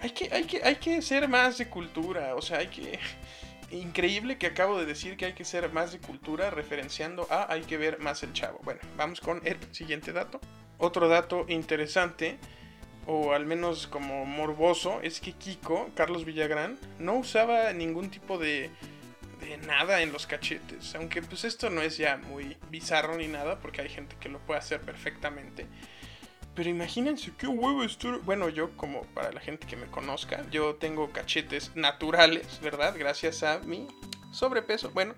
hay 0.00 0.10
que, 0.10 0.28
hay 0.32 0.44
que, 0.44 0.62
hay 0.64 0.76
que 0.76 1.00
ser 1.00 1.28
más 1.28 1.58
de 1.58 1.68
cultura, 1.68 2.34
o 2.34 2.42
sea, 2.42 2.58
hay 2.58 2.68
que... 2.68 2.98
Increíble 3.70 4.38
que 4.38 4.46
acabo 4.46 4.78
de 4.78 4.86
decir 4.86 5.18
que 5.18 5.26
hay 5.26 5.34
que 5.34 5.44
ser 5.44 5.70
más 5.70 5.92
de 5.92 5.98
cultura 5.98 6.48
referenciando 6.48 7.26
a 7.28 7.52
hay 7.52 7.60
que 7.60 7.76
ver 7.76 7.98
más 7.98 8.22
el 8.22 8.32
chavo. 8.32 8.60
Bueno, 8.64 8.80
vamos 8.96 9.20
con 9.20 9.46
el 9.46 9.58
siguiente 9.72 10.14
dato. 10.14 10.40
Otro 10.78 11.06
dato 11.06 11.44
interesante, 11.48 12.38
o 13.10 13.32
al 13.32 13.46
menos 13.46 13.86
como 13.86 14.26
morboso, 14.26 15.00
es 15.00 15.18
que 15.18 15.32
Kiko, 15.32 15.88
Carlos 15.94 16.26
Villagrán, 16.26 16.78
no 16.98 17.14
usaba 17.14 17.72
ningún 17.72 18.10
tipo 18.10 18.36
de, 18.36 18.70
de 19.40 19.56
nada 19.66 20.02
en 20.02 20.12
los 20.12 20.26
cachetes. 20.26 20.94
Aunque 20.94 21.22
pues 21.22 21.44
esto 21.44 21.70
no 21.70 21.80
es 21.80 21.96
ya 21.96 22.18
muy 22.18 22.58
bizarro 22.70 23.16
ni 23.16 23.26
nada, 23.26 23.60
porque 23.60 23.80
hay 23.80 23.88
gente 23.88 24.14
que 24.20 24.28
lo 24.28 24.38
puede 24.40 24.60
hacer 24.60 24.82
perfectamente. 24.82 25.66
Pero 26.54 26.68
imagínense 26.68 27.32
qué 27.38 27.46
huevo 27.46 27.82
esto. 27.82 28.20
Bueno, 28.26 28.50
yo, 28.50 28.76
como 28.76 29.04
para 29.14 29.32
la 29.32 29.40
gente 29.40 29.66
que 29.66 29.76
me 29.76 29.86
conozca, 29.86 30.44
yo 30.50 30.74
tengo 30.74 31.10
cachetes 31.10 31.74
naturales, 31.74 32.60
¿verdad? 32.60 32.94
Gracias 32.98 33.42
a 33.42 33.60
mi 33.60 33.86
sobrepeso. 34.32 34.90
Bueno, 34.90 35.14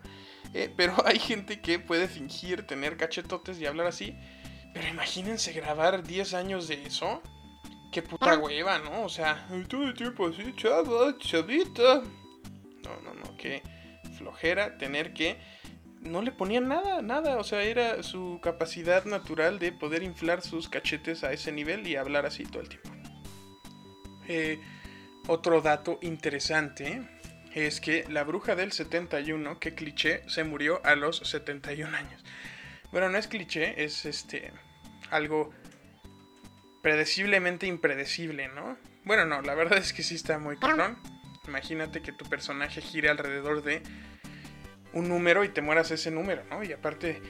eh, 0.54 0.72
pero 0.76 0.94
hay 1.04 1.18
gente 1.18 1.60
que 1.60 1.80
puede 1.80 2.06
fingir 2.06 2.68
tener 2.68 2.96
cachetotes 2.96 3.58
y 3.58 3.66
hablar 3.66 3.88
así. 3.88 4.14
Pero 4.72 4.86
imagínense 4.86 5.52
grabar 5.52 6.04
10 6.04 6.34
años 6.34 6.68
de 6.68 6.84
eso. 6.84 7.20
Qué 7.90 8.02
puta 8.02 8.38
hueva, 8.38 8.78
¿no? 8.78 9.02
O 9.02 9.08
sea, 9.08 9.48
todo 9.68 9.84
el 9.84 9.94
tiempo 9.94 10.28
así, 10.28 10.54
chava, 10.56 11.16
chavita. 11.18 12.02
No, 12.84 13.00
no, 13.02 13.14
no, 13.14 13.36
qué 13.36 13.62
flojera 14.16 14.78
tener 14.78 15.12
que 15.12 15.38
no 16.00 16.22
le 16.22 16.30
ponían 16.30 16.68
nada, 16.68 17.02
nada. 17.02 17.38
O 17.38 17.44
sea, 17.44 17.62
era 17.62 18.02
su 18.02 18.38
capacidad 18.42 19.04
natural 19.04 19.58
de 19.58 19.72
poder 19.72 20.02
inflar 20.02 20.42
sus 20.42 20.68
cachetes 20.68 21.24
a 21.24 21.32
ese 21.32 21.50
nivel 21.52 21.86
y 21.86 21.96
hablar 21.96 22.26
así 22.26 22.44
todo 22.44 22.62
el 22.62 22.68
tiempo. 22.68 22.90
Eh, 24.28 24.60
otro 25.26 25.60
dato 25.60 25.98
interesante 26.02 27.02
es 27.54 27.80
que 27.80 28.04
la 28.08 28.22
bruja 28.22 28.54
del 28.54 28.70
71, 28.70 29.58
que 29.58 29.74
cliché, 29.74 30.22
se 30.28 30.44
murió 30.44 30.80
a 30.84 30.94
los 30.94 31.18
71 31.18 31.96
años. 31.96 32.24
Bueno, 32.92 33.08
no 33.08 33.18
es 33.18 33.26
cliché, 33.26 33.82
es 33.82 34.04
este 34.06 34.52
algo 35.10 35.50
predeciblemente 36.82 37.66
impredecible, 37.66 38.48
¿no? 38.48 38.76
Bueno, 39.04 39.24
no, 39.24 39.42
la 39.42 39.54
verdad 39.54 39.78
es 39.78 39.92
que 39.92 40.02
sí 40.02 40.14
está 40.14 40.38
muy 40.38 40.58
cabrón. 40.58 40.98
Imagínate 41.46 42.02
que 42.02 42.12
tu 42.12 42.24
personaje 42.26 42.80
gire 42.80 43.08
alrededor 43.08 43.62
de 43.62 43.82
un 44.92 45.08
número 45.08 45.44
y 45.44 45.48
te 45.48 45.62
mueras 45.62 45.90
ese 45.90 46.10
número, 46.10 46.44
¿no? 46.50 46.62
Y 46.62 46.72
aparte, 46.72 47.20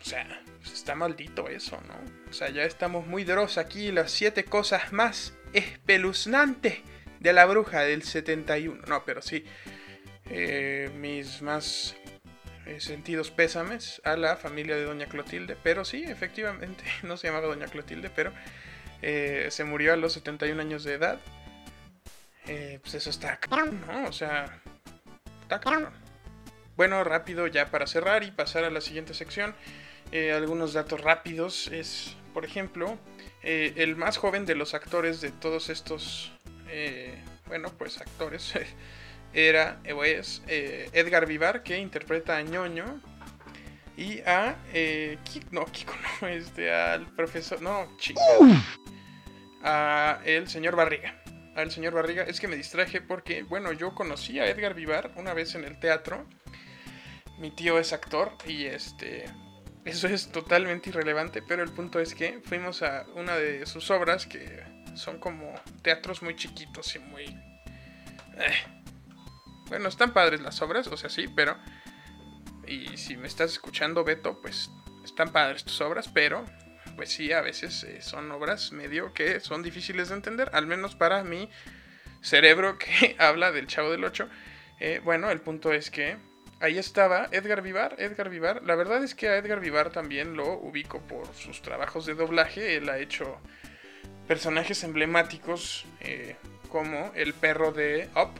o 0.00 0.04
sea, 0.04 0.26
pues 0.60 0.72
está 0.72 0.94
maldito 0.94 1.48
eso, 1.48 1.80
¿no? 1.86 1.94
O 2.30 2.32
sea, 2.32 2.50
ya 2.50 2.64
estamos 2.64 3.06
muy 3.06 3.24
dros 3.24 3.58
aquí, 3.58 3.92
las 3.92 4.10
siete 4.10 4.44
cosas 4.44 4.92
más 4.92 5.34
espeluznantes 5.52 6.80
de 7.20 7.32
la 7.32 7.46
bruja 7.46 7.80
del 7.80 8.02
71. 8.02 8.82
No, 8.86 9.04
pero 9.04 9.22
sí, 9.22 9.44
eh, 10.26 10.90
mis 10.96 11.42
más 11.42 11.96
eh, 12.66 12.80
sentidos 12.80 13.30
pésames 13.30 14.00
a 14.04 14.16
la 14.16 14.36
familia 14.36 14.76
de 14.76 14.84
Doña 14.84 15.06
Clotilde. 15.06 15.56
Pero 15.62 15.84
sí, 15.84 16.04
efectivamente, 16.04 16.84
no 17.02 17.16
se 17.16 17.28
llamaba 17.28 17.46
Doña 17.46 17.66
Clotilde, 17.66 18.10
pero 18.10 18.32
eh, 19.02 19.48
se 19.50 19.64
murió 19.64 19.92
a 19.92 19.96
los 19.96 20.12
71 20.14 20.60
años 20.60 20.84
de 20.84 20.94
edad. 20.94 21.20
pues 22.44 22.94
eso 22.94 23.10
está 23.10 23.38
¿no? 23.86 24.08
O 24.08 24.12
sea, 24.12 24.60
está. 25.42 25.60
Bueno, 26.76 27.04
rápido 27.04 27.46
ya 27.46 27.70
para 27.70 27.86
cerrar 27.86 28.24
y 28.24 28.30
pasar 28.30 28.64
a 28.64 28.70
la 28.70 28.80
siguiente 28.80 29.14
sección. 29.14 29.54
Eh, 30.12 30.32
algunos 30.32 30.74
datos 30.74 31.00
rápidos 31.00 31.68
es, 31.68 32.16
por 32.34 32.44
ejemplo, 32.44 32.98
eh, 33.42 33.72
el 33.76 33.96
más 33.96 34.18
joven 34.18 34.44
de 34.44 34.54
los 34.54 34.74
actores 34.74 35.22
de 35.22 35.30
todos 35.30 35.70
estos, 35.70 36.32
eh, 36.68 37.18
bueno, 37.46 37.72
pues 37.78 37.98
actores, 37.98 38.52
era, 39.34 39.80
es 39.84 40.42
Edgar 40.46 41.26
Vivar, 41.26 41.62
que 41.62 41.78
interpreta 41.78 42.36
a 42.36 42.42
ñoño. 42.42 43.00
Y 43.96 44.20
a, 44.20 44.56
Kiko, 45.24 45.48
no, 45.50 45.66
Kiko 45.66 45.92
no, 46.22 46.28
este, 46.28 46.72
al 46.72 47.06
profesor, 47.14 47.60
no, 47.60 47.88
chico, 47.98 48.20
a 49.62 50.20
el 50.24 50.48
señor 50.48 50.76
Barriga. 50.76 51.22
Al 51.54 51.70
señor 51.70 51.92
Barriga, 51.92 52.22
es 52.22 52.40
que 52.40 52.48
me 52.48 52.56
distraje 52.56 53.02
porque, 53.02 53.42
bueno, 53.42 53.72
yo 53.72 53.94
conocí 53.94 54.38
a 54.38 54.46
Edgar 54.46 54.74
Vivar 54.74 55.12
una 55.16 55.34
vez 55.34 55.54
en 55.54 55.64
el 55.64 55.78
teatro 55.78 56.26
mi 57.42 57.50
tío 57.50 57.76
es 57.78 57.92
actor 57.92 58.32
y 58.46 58.66
este 58.66 59.24
eso 59.84 60.06
es 60.06 60.30
totalmente 60.30 60.90
irrelevante, 60.90 61.42
pero 61.42 61.64
el 61.64 61.70
punto 61.72 61.98
es 61.98 62.14
que 62.14 62.40
fuimos 62.44 62.82
a 62.82 63.04
una 63.16 63.36
de 63.36 63.66
sus 63.66 63.90
obras 63.90 64.26
que 64.26 64.62
son 64.94 65.18
como 65.18 65.52
teatros 65.82 66.22
muy 66.22 66.36
chiquitos 66.36 66.94
y 66.94 67.00
muy 67.00 67.24
eh, 67.24 68.81
bueno, 69.72 69.88
están 69.88 70.12
padres 70.12 70.42
las 70.42 70.60
obras, 70.60 70.86
o 70.88 70.98
sea, 70.98 71.08
sí, 71.08 71.28
pero 71.34 71.56
y 72.66 72.94
si 72.98 73.16
me 73.16 73.26
estás 73.26 73.52
escuchando 73.52 74.04
Beto, 74.04 74.38
pues 74.42 74.70
están 75.02 75.32
padres 75.32 75.64
tus 75.64 75.80
obras, 75.80 76.08
pero 76.08 76.44
pues 76.94 77.08
sí, 77.08 77.32
a 77.32 77.40
veces 77.40 77.82
eh, 77.84 78.02
son 78.02 78.30
obras 78.32 78.70
medio 78.72 79.14
que 79.14 79.40
son 79.40 79.62
difíciles 79.62 80.10
de 80.10 80.16
entender, 80.16 80.50
al 80.52 80.66
menos 80.66 80.94
para 80.94 81.24
mi 81.24 81.48
cerebro 82.20 82.76
que 82.76 83.16
habla 83.18 83.50
del 83.50 83.66
Chavo 83.66 83.90
del 83.90 84.04
8. 84.04 84.28
Eh, 84.78 85.00
bueno, 85.02 85.30
el 85.30 85.40
punto 85.40 85.72
es 85.72 85.90
que 85.90 86.18
ahí 86.60 86.76
estaba 86.76 87.28
Edgar 87.32 87.62
Vivar. 87.62 87.96
Edgar 87.96 88.28
Vivar, 88.28 88.62
la 88.62 88.74
verdad 88.74 89.02
es 89.02 89.14
que 89.14 89.30
a 89.30 89.38
Edgar 89.38 89.60
Vivar 89.60 89.90
también 89.90 90.36
lo 90.36 90.52
ubico 90.52 91.00
por 91.00 91.32
sus 91.34 91.62
trabajos 91.62 92.04
de 92.04 92.12
doblaje. 92.12 92.76
Él 92.76 92.90
ha 92.90 92.98
hecho 92.98 93.40
personajes 94.28 94.84
emblemáticos 94.84 95.86
eh, 96.00 96.36
como 96.68 97.10
el 97.14 97.32
perro 97.32 97.72
de 97.72 98.10
Up, 98.14 98.32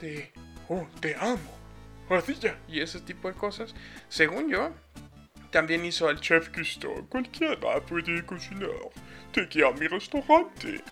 de 0.00 0.32
Oh, 0.68 0.86
te 1.00 1.14
amo, 1.16 1.38
ardilla, 2.08 2.56
y 2.68 2.80
ese 2.80 3.00
tipo 3.00 3.28
de 3.28 3.34
cosas. 3.34 3.74
Según 4.08 4.48
yo, 4.48 4.72
también 5.50 5.84
hizo 5.84 6.08
al 6.08 6.20
chef 6.20 6.54
Gusto. 6.56 7.06
Cualquiera 7.08 7.80
puede 7.80 8.24
cocinar. 8.24 8.70
Te 9.32 9.64
a 9.64 9.70
mi 9.72 9.86
restaurante. 9.86 10.82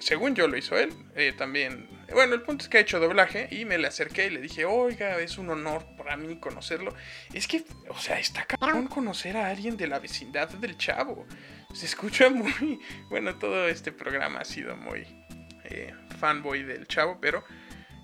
Según 0.00 0.34
yo 0.34 0.48
lo 0.48 0.56
hizo 0.56 0.76
él, 0.78 0.92
eh, 1.14 1.34
también 1.36 1.88
bueno, 2.12 2.34
el 2.34 2.42
punto 2.42 2.64
es 2.64 2.70
que 2.70 2.78
ha 2.78 2.80
hecho 2.80 3.00
doblaje 3.00 3.48
y 3.50 3.66
me 3.66 3.76
le 3.76 3.86
acerqué 3.86 4.26
y 4.26 4.30
le 4.30 4.40
dije, 4.40 4.64
oiga, 4.64 5.18
es 5.20 5.36
un 5.36 5.50
honor 5.50 5.84
para 5.96 6.16
mí 6.16 6.38
conocerlo. 6.40 6.94
Es 7.34 7.46
que, 7.46 7.64
o 7.88 7.98
sea, 7.98 8.18
está 8.18 8.44
cabrón 8.46 8.86
conocer 8.86 9.36
a 9.36 9.48
alguien 9.48 9.76
de 9.76 9.88
la 9.88 9.98
vecindad 9.98 10.48
del 10.48 10.78
chavo. 10.78 11.26
Se 11.74 11.84
escucha 11.84 12.30
muy... 12.30 12.80
Bueno, 13.10 13.34
todo 13.36 13.68
este 13.68 13.92
programa 13.92 14.40
ha 14.40 14.44
sido 14.46 14.74
muy 14.74 15.06
eh, 15.64 15.94
fanboy 16.18 16.62
del 16.62 16.86
chavo, 16.86 17.18
pero 17.20 17.44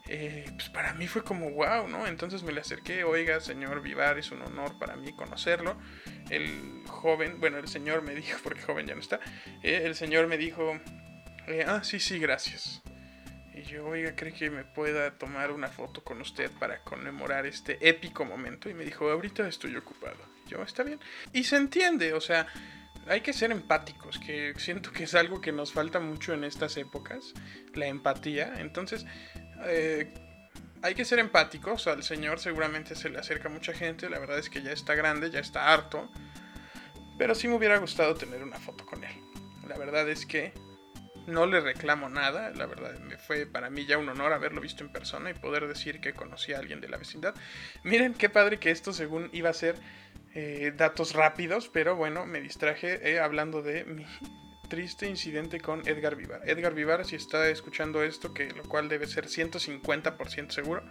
eh, 0.08 0.44
pues 0.54 0.68
para 0.68 0.92
mí 0.94 1.06
fue 1.06 1.24
como 1.24 1.50
wow, 1.50 1.88
¿no? 1.88 2.06
Entonces 2.06 2.42
me 2.42 2.52
le 2.52 2.60
acerqué, 2.60 3.04
oiga, 3.04 3.40
señor 3.40 3.80
Vivar, 3.80 4.18
es 4.18 4.30
un 4.30 4.42
honor 4.42 4.78
para 4.78 4.96
mí 4.96 5.12
conocerlo. 5.14 5.76
El 6.28 6.82
joven, 6.86 7.40
bueno, 7.40 7.58
el 7.58 7.68
señor 7.68 8.02
me 8.02 8.14
dijo, 8.14 8.38
porque 8.44 8.62
joven 8.62 8.86
ya 8.86 8.94
no 8.94 9.00
está, 9.00 9.20
eh, 9.62 9.82
el 9.84 9.94
señor 9.94 10.26
me 10.26 10.36
dijo, 10.36 10.78
eh, 11.46 11.64
ah, 11.66 11.82
sí, 11.82 12.00
sí, 12.00 12.18
gracias. 12.18 12.82
Y 13.54 13.62
yo, 13.62 13.86
oiga, 13.86 14.14
¿cree 14.16 14.32
que 14.32 14.50
me 14.50 14.64
pueda 14.64 15.16
tomar 15.16 15.52
una 15.52 15.68
foto 15.68 16.02
con 16.02 16.20
usted 16.20 16.50
para 16.58 16.82
conmemorar 16.82 17.46
este 17.46 17.88
épico 17.88 18.24
momento? 18.24 18.68
Y 18.68 18.74
me 18.74 18.84
dijo, 18.84 19.08
ahorita 19.08 19.46
estoy 19.46 19.76
ocupado. 19.76 20.18
Yo, 20.48 20.60
está 20.62 20.82
bien. 20.82 20.98
Y 21.32 21.44
se 21.44 21.56
entiende, 21.56 22.14
o 22.14 22.20
sea, 22.20 22.46
hay 23.06 23.20
que 23.20 23.32
ser 23.32 23.52
empáticos, 23.52 24.18
que 24.18 24.54
siento 24.56 24.90
que 24.90 25.04
es 25.04 25.14
algo 25.14 25.40
que 25.40 25.52
nos 25.52 25.72
falta 25.72 26.00
mucho 26.00 26.32
en 26.32 26.44
estas 26.44 26.76
épocas, 26.76 27.32
la 27.74 27.86
empatía. 27.86 28.54
Entonces, 28.58 29.06
eh, 29.66 30.12
hay 30.82 30.94
que 30.94 31.04
ser 31.04 31.18
empáticos. 31.18 31.86
Al 31.86 32.02
Señor 32.02 32.38
seguramente 32.38 32.94
se 32.94 33.08
le 33.08 33.18
acerca 33.18 33.48
mucha 33.48 33.72
gente. 33.72 34.10
La 34.10 34.18
verdad 34.18 34.38
es 34.38 34.50
que 34.50 34.62
ya 34.62 34.72
está 34.72 34.94
grande, 34.94 35.30
ya 35.30 35.40
está 35.40 35.72
harto. 35.72 36.10
Pero 37.18 37.34
sí 37.34 37.48
me 37.48 37.54
hubiera 37.54 37.78
gustado 37.78 38.14
tener 38.14 38.42
una 38.42 38.58
foto 38.58 38.84
con 38.84 39.02
él. 39.02 39.14
La 39.68 39.78
verdad 39.78 40.08
es 40.08 40.26
que 40.26 40.52
no 41.26 41.46
le 41.46 41.60
reclamo 41.60 42.08
nada. 42.08 42.50
La 42.50 42.66
verdad 42.66 42.98
me 42.98 43.16
fue 43.16 43.46
para 43.46 43.70
mí 43.70 43.86
ya 43.86 43.98
un 43.98 44.08
honor 44.08 44.32
haberlo 44.32 44.60
visto 44.60 44.84
en 44.84 44.92
persona 44.92 45.30
y 45.30 45.34
poder 45.34 45.66
decir 45.66 46.00
que 46.00 46.12
conocí 46.12 46.52
a 46.52 46.58
alguien 46.58 46.80
de 46.80 46.88
la 46.88 46.96
vecindad. 46.96 47.34
Miren 47.82 48.14
qué 48.14 48.28
padre 48.28 48.58
que 48.58 48.70
esto 48.70 48.92
según 48.92 49.30
iba 49.32 49.50
a 49.50 49.54
ser 49.54 49.76
eh, 50.34 50.72
datos 50.76 51.14
rápidos. 51.14 51.68
Pero 51.72 51.96
bueno, 51.96 52.26
me 52.26 52.40
distraje 52.40 53.10
eh, 53.10 53.20
hablando 53.20 53.62
de 53.62 53.84
mi 53.84 54.04
triste 54.68 55.08
incidente 55.08 55.60
con 55.60 55.86
Edgar 55.86 56.16
Vivar. 56.16 56.40
Edgar 56.44 56.74
Vivar, 56.74 57.04
si 57.04 57.16
está 57.16 57.48
escuchando 57.48 58.02
esto, 58.02 58.34
que 58.34 58.50
lo 58.50 58.62
cual 58.64 58.88
debe 58.88 59.06
ser 59.06 59.26
150% 59.26 60.50
seguro, 60.50 60.82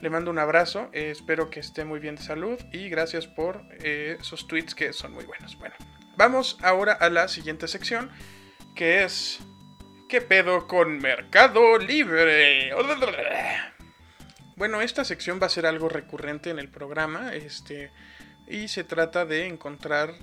le 0.00 0.10
mando 0.10 0.30
un 0.30 0.38
abrazo, 0.38 0.88
eh, 0.92 1.10
espero 1.10 1.50
que 1.50 1.60
esté 1.60 1.84
muy 1.84 2.00
bien 2.00 2.16
de 2.16 2.22
salud 2.22 2.58
y 2.72 2.88
gracias 2.88 3.26
por 3.26 3.62
eh, 3.82 4.16
esos 4.20 4.46
tweets 4.46 4.74
que 4.74 4.92
son 4.92 5.12
muy 5.12 5.24
buenos. 5.24 5.58
Bueno, 5.58 5.74
vamos 6.16 6.58
ahora 6.62 6.92
a 6.92 7.10
la 7.10 7.28
siguiente 7.28 7.68
sección, 7.68 8.10
que 8.74 9.04
es... 9.04 9.40
¿Qué 10.08 10.20
pedo 10.20 10.66
con 10.66 10.98
Mercado 10.98 11.78
Libre? 11.78 12.72
Bueno, 14.56 14.80
esta 14.80 15.04
sección 15.04 15.38
va 15.40 15.46
a 15.46 15.50
ser 15.50 15.66
algo 15.66 15.88
recurrente 15.88 16.50
en 16.50 16.58
el 16.58 16.68
programa, 16.68 17.32
este, 17.32 17.92
y 18.48 18.66
se 18.66 18.82
trata 18.82 19.24
de 19.24 19.46
encontrar 19.46 20.14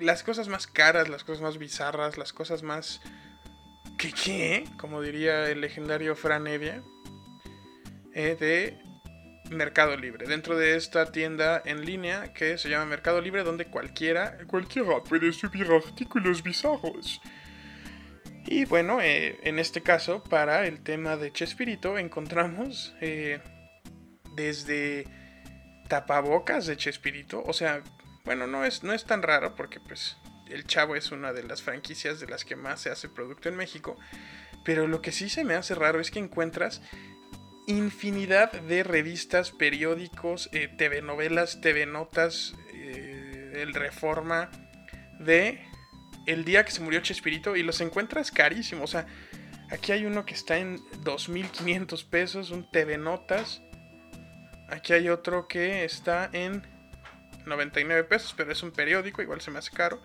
las 0.00 0.22
cosas 0.22 0.48
más 0.48 0.66
caras, 0.66 1.08
las 1.08 1.24
cosas 1.24 1.42
más 1.42 1.58
bizarras, 1.58 2.18
las 2.18 2.32
cosas 2.32 2.62
más... 2.62 3.00
¿Qué 3.98 4.12
qué? 4.12 4.64
Como 4.78 5.00
diría 5.02 5.48
el 5.48 5.60
legendario 5.60 6.16
Fran 6.16 6.46
Evia. 6.46 6.82
Eh, 8.14 8.36
de 8.38 8.78
Mercado 9.50 9.96
Libre. 9.96 10.26
Dentro 10.26 10.56
de 10.56 10.76
esta 10.76 11.12
tienda 11.12 11.62
en 11.64 11.84
línea 11.84 12.32
que 12.32 12.58
se 12.58 12.68
llama 12.68 12.86
Mercado 12.86 13.20
Libre, 13.20 13.42
donde 13.42 13.66
cualquiera, 13.66 14.38
cualquiera 14.46 15.02
puede 15.02 15.32
subir 15.32 15.66
artículos 15.70 16.42
bizarros. 16.42 17.20
Y 18.46 18.64
bueno, 18.66 19.00
eh, 19.00 19.38
en 19.42 19.58
este 19.58 19.82
caso, 19.82 20.22
para 20.22 20.66
el 20.66 20.82
tema 20.82 21.16
de 21.16 21.32
Chespirito, 21.32 21.98
encontramos 21.98 22.94
eh, 23.00 23.40
desde 24.34 25.06
tapabocas 25.88 26.66
de 26.66 26.76
Chespirito, 26.76 27.42
o 27.44 27.52
sea, 27.52 27.82
bueno, 28.24 28.46
no 28.46 28.64
es, 28.64 28.82
no 28.82 28.92
es 28.92 29.04
tan 29.04 29.22
raro 29.22 29.54
porque 29.54 29.80
pues 29.80 30.16
el 30.48 30.66
Chavo 30.66 30.96
es 30.96 31.12
una 31.12 31.32
de 31.32 31.42
las 31.42 31.62
franquicias 31.62 32.20
de 32.20 32.26
las 32.26 32.44
que 32.44 32.56
más 32.56 32.80
se 32.80 32.90
hace 32.90 33.08
producto 33.08 33.48
en 33.48 33.56
México. 33.56 33.96
Pero 34.64 34.86
lo 34.86 35.02
que 35.02 35.12
sí 35.12 35.28
se 35.28 35.44
me 35.44 35.54
hace 35.54 35.74
raro 35.74 36.00
es 36.00 36.10
que 36.10 36.18
encuentras 36.18 36.80
infinidad 37.66 38.52
de 38.52 38.82
revistas, 38.82 39.50
periódicos, 39.50 40.48
eh, 40.52 40.68
TV 40.68 41.02
novelas, 41.02 41.60
TV 41.60 41.86
notas, 41.86 42.54
eh, 42.72 43.52
el 43.56 43.74
Reforma 43.74 44.50
de 45.18 45.66
el 46.26 46.44
día 46.44 46.64
que 46.64 46.72
se 46.72 46.80
murió 46.80 47.00
Chespirito 47.00 47.56
y 47.56 47.62
los 47.62 47.80
encuentras 47.82 48.30
carísimos. 48.30 48.84
O 48.84 48.92
sea, 48.92 49.06
aquí 49.70 49.92
hay 49.92 50.06
uno 50.06 50.24
que 50.24 50.34
está 50.34 50.56
en 50.56 50.78
2.500 51.02 52.08
pesos, 52.08 52.50
un 52.50 52.70
TV 52.70 52.96
notas. 52.96 53.62
Aquí 54.68 54.94
hay 54.94 55.10
otro 55.10 55.46
que 55.46 55.84
está 55.84 56.30
en 56.32 56.73
99 57.46 58.04
pesos, 58.04 58.34
pero 58.36 58.52
es 58.52 58.62
un 58.62 58.70
periódico, 58.70 59.22
igual 59.22 59.40
se 59.40 59.50
me 59.50 59.58
hace 59.58 59.70
caro. 59.70 60.00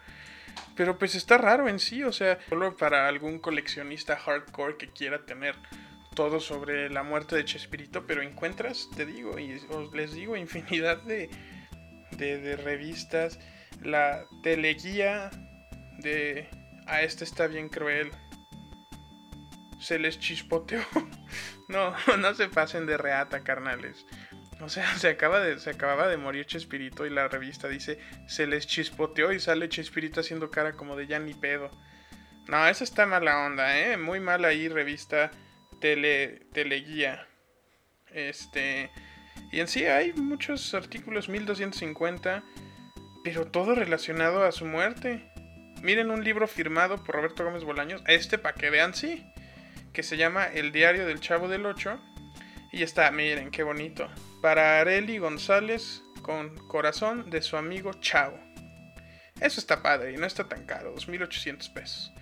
Pero 0.76 0.98
pues 0.98 1.16
está 1.16 1.38
raro 1.38 1.68
en 1.68 1.80
sí, 1.80 2.04
o 2.04 2.12
sea, 2.12 2.40
solo 2.50 2.76
para 2.76 3.08
algún 3.08 3.40
coleccionista 3.40 4.18
hardcore 4.18 4.78
que 4.78 4.90
quiera 4.90 5.26
tener 5.26 5.56
todo 6.16 6.40
sobre 6.40 6.90
la 6.90 7.04
muerte 7.04 7.36
de 7.36 7.46
Chespirito, 7.46 8.06
pero 8.06 8.22
encuentras, 8.22 8.90
te 8.96 9.06
digo, 9.06 9.40
y 9.40 9.54
os 9.70 9.94
les 9.94 10.14
digo, 10.14 10.36
infinidad 10.36 11.02
de, 11.04 11.30
de, 12.12 12.56
revistas, 12.58 13.40
la 13.82 14.26
teleguía 14.44 15.30
de... 16.00 16.50
A 16.88 17.04
este 17.04 17.24
está 17.24 17.46
bien 17.46 17.70
cruel. 17.70 18.12
Se 19.80 20.00
les 20.00 20.20
chispoteó. 20.20 20.82
no, 21.70 21.94
no 22.18 22.34
se 22.34 22.50
pasen 22.50 22.86
de 22.86 22.98
reata, 22.98 23.44
carnales. 23.44 24.06
O 24.62 24.70
sea, 24.70 24.94
se, 24.98 25.10
acaba 25.10 25.40
de, 25.40 25.60
se 25.60 25.70
acababa 25.70 26.08
de 26.08 26.18
morir 26.18 26.46
Chespirito 26.46 27.06
y 27.06 27.10
la 27.10 27.28
revista 27.28 27.68
dice, 27.68 28.00
se 28.28 28.48
les 28.48 28.68
chispoteó 28.68 29.32
y 29.32 29.40
sale 29.40 29.70
Chespirito 29.70 30.22
haciendo 30.22 30.52
cara 30.52 30.74
como 30.74 30.96
de 30.96 31.08
ya 31.08 31.20
ni 31.20 31.34
pedo. 31.34 31.70
No, 32.48 32.68
eso 32.68 32.84
está 32.84 33.06
mala 33.06 33.46
onda, 33.46 33.78
¿eh? 33.80 33.98
Muy 33.98 34.20
mala 34.20 34.50
ahí 34.50 34.68
revista 34.68 35.32
tele, 35.80 36.48
teleguía. 36.54 37.28
Este... 38.12 38.92
Y 39.52 39.62
en 39.62 39.68
sí 39.68 39.86
hay 39.86 40.14
muchos 40.14 40.74
artículos, 40.74 41.30
1250, 41.30 42.44
pero 43.24 43.48
todo 43.48 43.74
relacionado 43.74 44.44
a 44.44 44.52
su 44.52 44.66
muerte. 44.66 45.32
Miren 45.82 46.12
un 46.12 46.24
libro 46.24 46.48
firmado 46.48 47.04
por 47.04 47.16
Roberto 47.16 47.46
Gómez 47.46 47.64
Bolaños, 47.64 48.04
este 48.06 48.38
para 48.38 48.54
que 48.54 48.70
vean, 48.70 48.94
sí, 48.94 49.26
que 49.94 50.04
se 50.04 50.18
llama 50.18 50.46
El 50.46 50.72
Diario 50.72 51.08
del 51.08 51.20
Chavo 51.20 51.48
del 51.48 51.66
Ocho. 51.66 52.00
Y 52.72 52.84
está, 52.84 53.10
miren, 53.12 53.50
qué 53.50 53.64
bonito 53.64 54.10
para 54.42 54.80
Areli 54.80 55.18
González 55.18 56.04
con 56.22 56.56
corazón 56.68 57.30
de 57.30 57.42
su 57.42 57.58
amigo 57.58 57.94
Chavo. 57.94 58.40
Eso 59.40 59.60
está 59.60 59.82
padre 59.82 60.14
y 60.14 60.18
no 60.18 60.26
está 60.26 60.48
tan 60.48 60.66
caro, 60.66 60.96
2.800 60.96 61.74
pesos. 61.74 62.14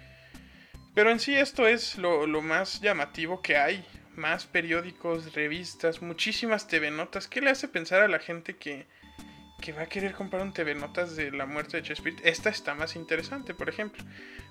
Pero 0.94 1.12
en 1.12 1.20
sí 1.20 1.36
esto 1.36 1.68
es 1.68 1.98
lo, 1.98 2.26
más 2.42 2.82
llamativo 2.82 3.42
que 3.42 3.58
hay. 3.58 3.86
Más 4.16 4.48
periódicos, 4.48 5.34
revistas, 5.36 6.02
muchísimas 6.02 6.68
TV 6.68 6.90
Notas. 6.90 7.28
¿Qué 7.28 7.40
le 7.40 7.52
hace 7.52 7.68
pensar 7.68 8.02
a 8.02 8.08
la 8.08 8.18
gente 8.18 8.56
que, 8.56 8.88
va 9.78 9.84
a 9.84 9.90
querer 9.90 10.14
comprar 10.14 10.42
un 10.42 10.54
TV 10.54 10.74
Notas 10.74 11.16
de 11.16 11.32
la 11.32 11.46
muerte 11.46 11.78
de 11.78 11.84
Chespirito? 11.84 12.24
Esta 12.24 12.50
está 12.50 12.74
más 12.74 12.96
interesante, 12.96 13.54
por 13.54 13.70
ejemplo. 13.70 14.04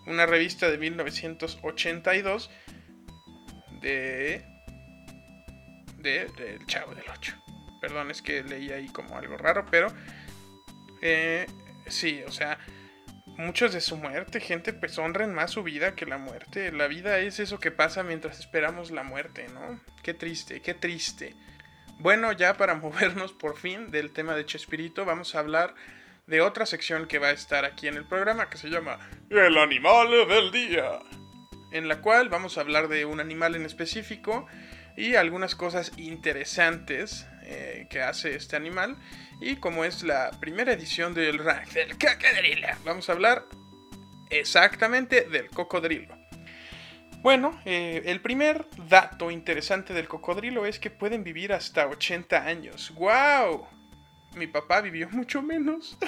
Una 0.06 0.24
revista 0.24 0.70
de 0.70 0.78
1982 0.78 2.50
de... 3.80 4.44
de 5.98 6.26
del 6.36 6.64
Chavo 6.66 6.94
del 6.94 7.04
8. 7.12 7.45
Perdón, 7.80 8.10
es 8.10 8.22
que 8.22 8.42
leí 8.42 8.70
ahí 8.70 8.88
como 8.88 9.16
algo 9.16 9.36
raro, 9.36 9.66
pero 9.70 9.88
eh, 11.02 11.46
sí, 11.86 12.22
o 12.26 12.32
sea, 12.32 12.58
muchos 13.36 13.72
de 13.72 13.80
su 13.80 13.96
muerte, 13.96 14.40
gente, 14.40 14.72
pues 14.72 14.98
honren 14.98 15.34
más 15.34 15.50
su 15.50 15.62
vida 15.62 15.94
que 15.94 16.06
la 16.06 16.18
muerte. 16.18 16.72
La 16.72 16.86
vida 16.86 17.18
es 17.18 17.40
eso 17.40 17.58
que 17.58 17.70
pasa 17.70 18.02
mientras 18.02 18.38
esperamos 18.38 18.90
la 18.90 19.02
muerte, 19.02 19.46
¿no? 19.52 19.80
Qué 20.02 20.14
triste, 20.14 20.60
qué 20.62 20.74
triste. 20.74 21.34
Bueno, 21.98 22.32
ya 22.32 22.56
para 22.56 22.74
movernos 22.76 23.32
por 23.32 23.56
fin 23.56 23.90
del 23.90 24.12
tema 24.12 24.34
de 24.34 24.46
Chespirito, 24.46 25.04
vamos 25.04 25.34
a 25.34 25.40
hablar 25.40 25.74
de 26.26 26.40
otra 26.40 26.66
sección 26.66 27.06
que 27.06 27.18
va 27.18 27.28
a 27.28 27.32
estar 27.32 27.64
aquí 27.64 27.86
en 27.86 27.94
el 27.94 28.04
programa 28.04 28.50
que 28.50 28.58
se 28.58 28.68
llama 28.68 28.98
El 29.30 29.56
animal 29.58 30.08
del 30.28 30.50
día, 30.50 30.98
en 31.70 31.86
la 31.86 32.00
cual 32.00 32.28
vamos 32.28 32.58
a 32.58 32.62
hablar 32.62 32.88
de 32.88 33.04
un 33.04 33.20
animal 33.20 33.54
en 33.54 33.64
específico 33.64 34.46
y 34.96 35.14
algunas 35.14 35.54
cosas 35.54 35.92
interesantes 35.96 37.28
eh, 37.46 37.86
que 37.88 38.02
hace 38.02 38.34
este 38.34 38.56
animal. 38.56 38.96
Y 39.40 39.56
como 39.56 39.84
es 39.84 40.02
la 40.02 40.30
primera 40.40 40.72
edición 40.72 41.14
del 41.14 41.38
rank 41.38 41.68
del 41.68 41.92
cocodrilo, 41.92 42.68
vamos 42.84 43.08
a 43.08 43.12
hablar 43.12 43.46
exactamente 44.30 45.22
del 45.22 45.48
cocodrilo. 45.50 46.16
Bueno, 47.22 47.60
eh, 47.64 48.02
el 48.06 48.20
primer 48.20 48.66
dato 48.88 49.30
interesante 49.30 49.92
del 49.92 50.06
cocodrilo 50.06 50.64
es 50.64 50.78
que 50.78 50.90
pueden 50.90 51.24
vivir 51.24 51.52
hasta 51.52 51.86
80 51.86 52.44
años. 52.44 52.92
¡Wow! 52.94 53.66
Mi 54.36 54.46
papá 54.46 54.80
vivió 54.80 55.08
mucho 55.12 55.42
menos. 55.42 55.98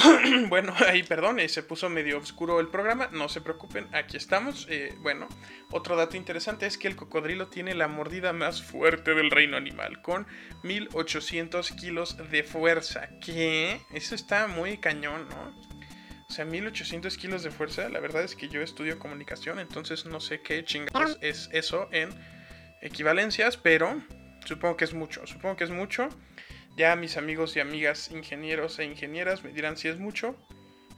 bueno, 0.48 0.74
ahí 0.88 1.02
perdón, 1.02 1.38
se 1.48 1.62
puso 1.62 1.88
medio 1.88 2.18
oscuro 2.18 2.60
el 2.60 2.68
programa, 2.68 3.08
no 3.12 3.28
se 3.28 3.40
preocupen, 3.40 3.88
aquí 3.92 4.16
estamos. 4.16 4.66
Eh, 4.70 4.94
bueno, 5.00 5.28
otro 5.70 5.96
dato 5.96 6.16
interesante 6.16 6.66
es 6.66 6.78
que 6.78 6.88
el 6.88 6.96
cocodrilo 6.96 7.48
tiene 7.48 7.74
la 7.74 7.88
mordida 7.88 8.32
más 8.32 8.62
fuerte 8.62 9.14
del 9.14 9.30
reino 9.30 9.56
animal, 9.56 10.02
con 10.02 10.26
1800 10.62 11.70
kilos 11.72 12.16
de 12.30 12.42
fuerza. 12.42 13.08
¿Qué? 13.20 13.80
Eso 13.92 14.14
está 14.14 14.46
muy 14.46 14.78
cañón, 14.78 15.28
¿no? 15.28 15.70
O 16.28 16.32
sea, 16.32 16.44
1800 16.44 17.16
kilos 17.16 17.42
de 17.42 17.50
fuerza, 17.50 17.88
la 17.88 17.98
verdad 17.98 18.22
es 18.22 18.36
que 18.36 18.48
yo 18.48 18.62
estudio 18.62 19.00
comunicación, 19.00 19.58
entonces 19.58 20.06
no 20.06 20.20
sé 20.20 20.40
qué 20.40 20.64
chingados 20.64 21.18
es 21.20 21.48
eso 21.52 21.88
en 21.90 22.10
equivalencias, 22.82 23.56
pero 23.56 24.00
supongo 24.44 24.76
que 24.76 24.84
es 24.84 24.94
mucho, 24.94 25.26
supongo 25.26 25.56
que 25.56 25.64
es 25.64 25.70
mucho. 25.70 26.08
Ya 26.76 26.96
mis 26.96 27.16
amigos 27.16 27.56
y 27.56 27.60
amigas 27.60 28.10
ingenieros 28.10 28.78
e 28.78 28.84
ingenieras 28.84 29.44
me 29.44 29.52
dirán 29.52 29.76
si 29.76 29.88
es 29.88 29.98
mucho, 29.98 30.36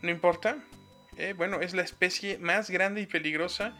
no 0.02 0.10
importa. 0.10 0.58
Eh, 1.16 1.34
bueno, 1.36 1.60
es 1.60 1.74
la 1.74 1.82
especie 1.82 2.38
más 2.38 2.70
grande 2.70 3.00
y 3.00 3.06
peligrosa 3.06 3.74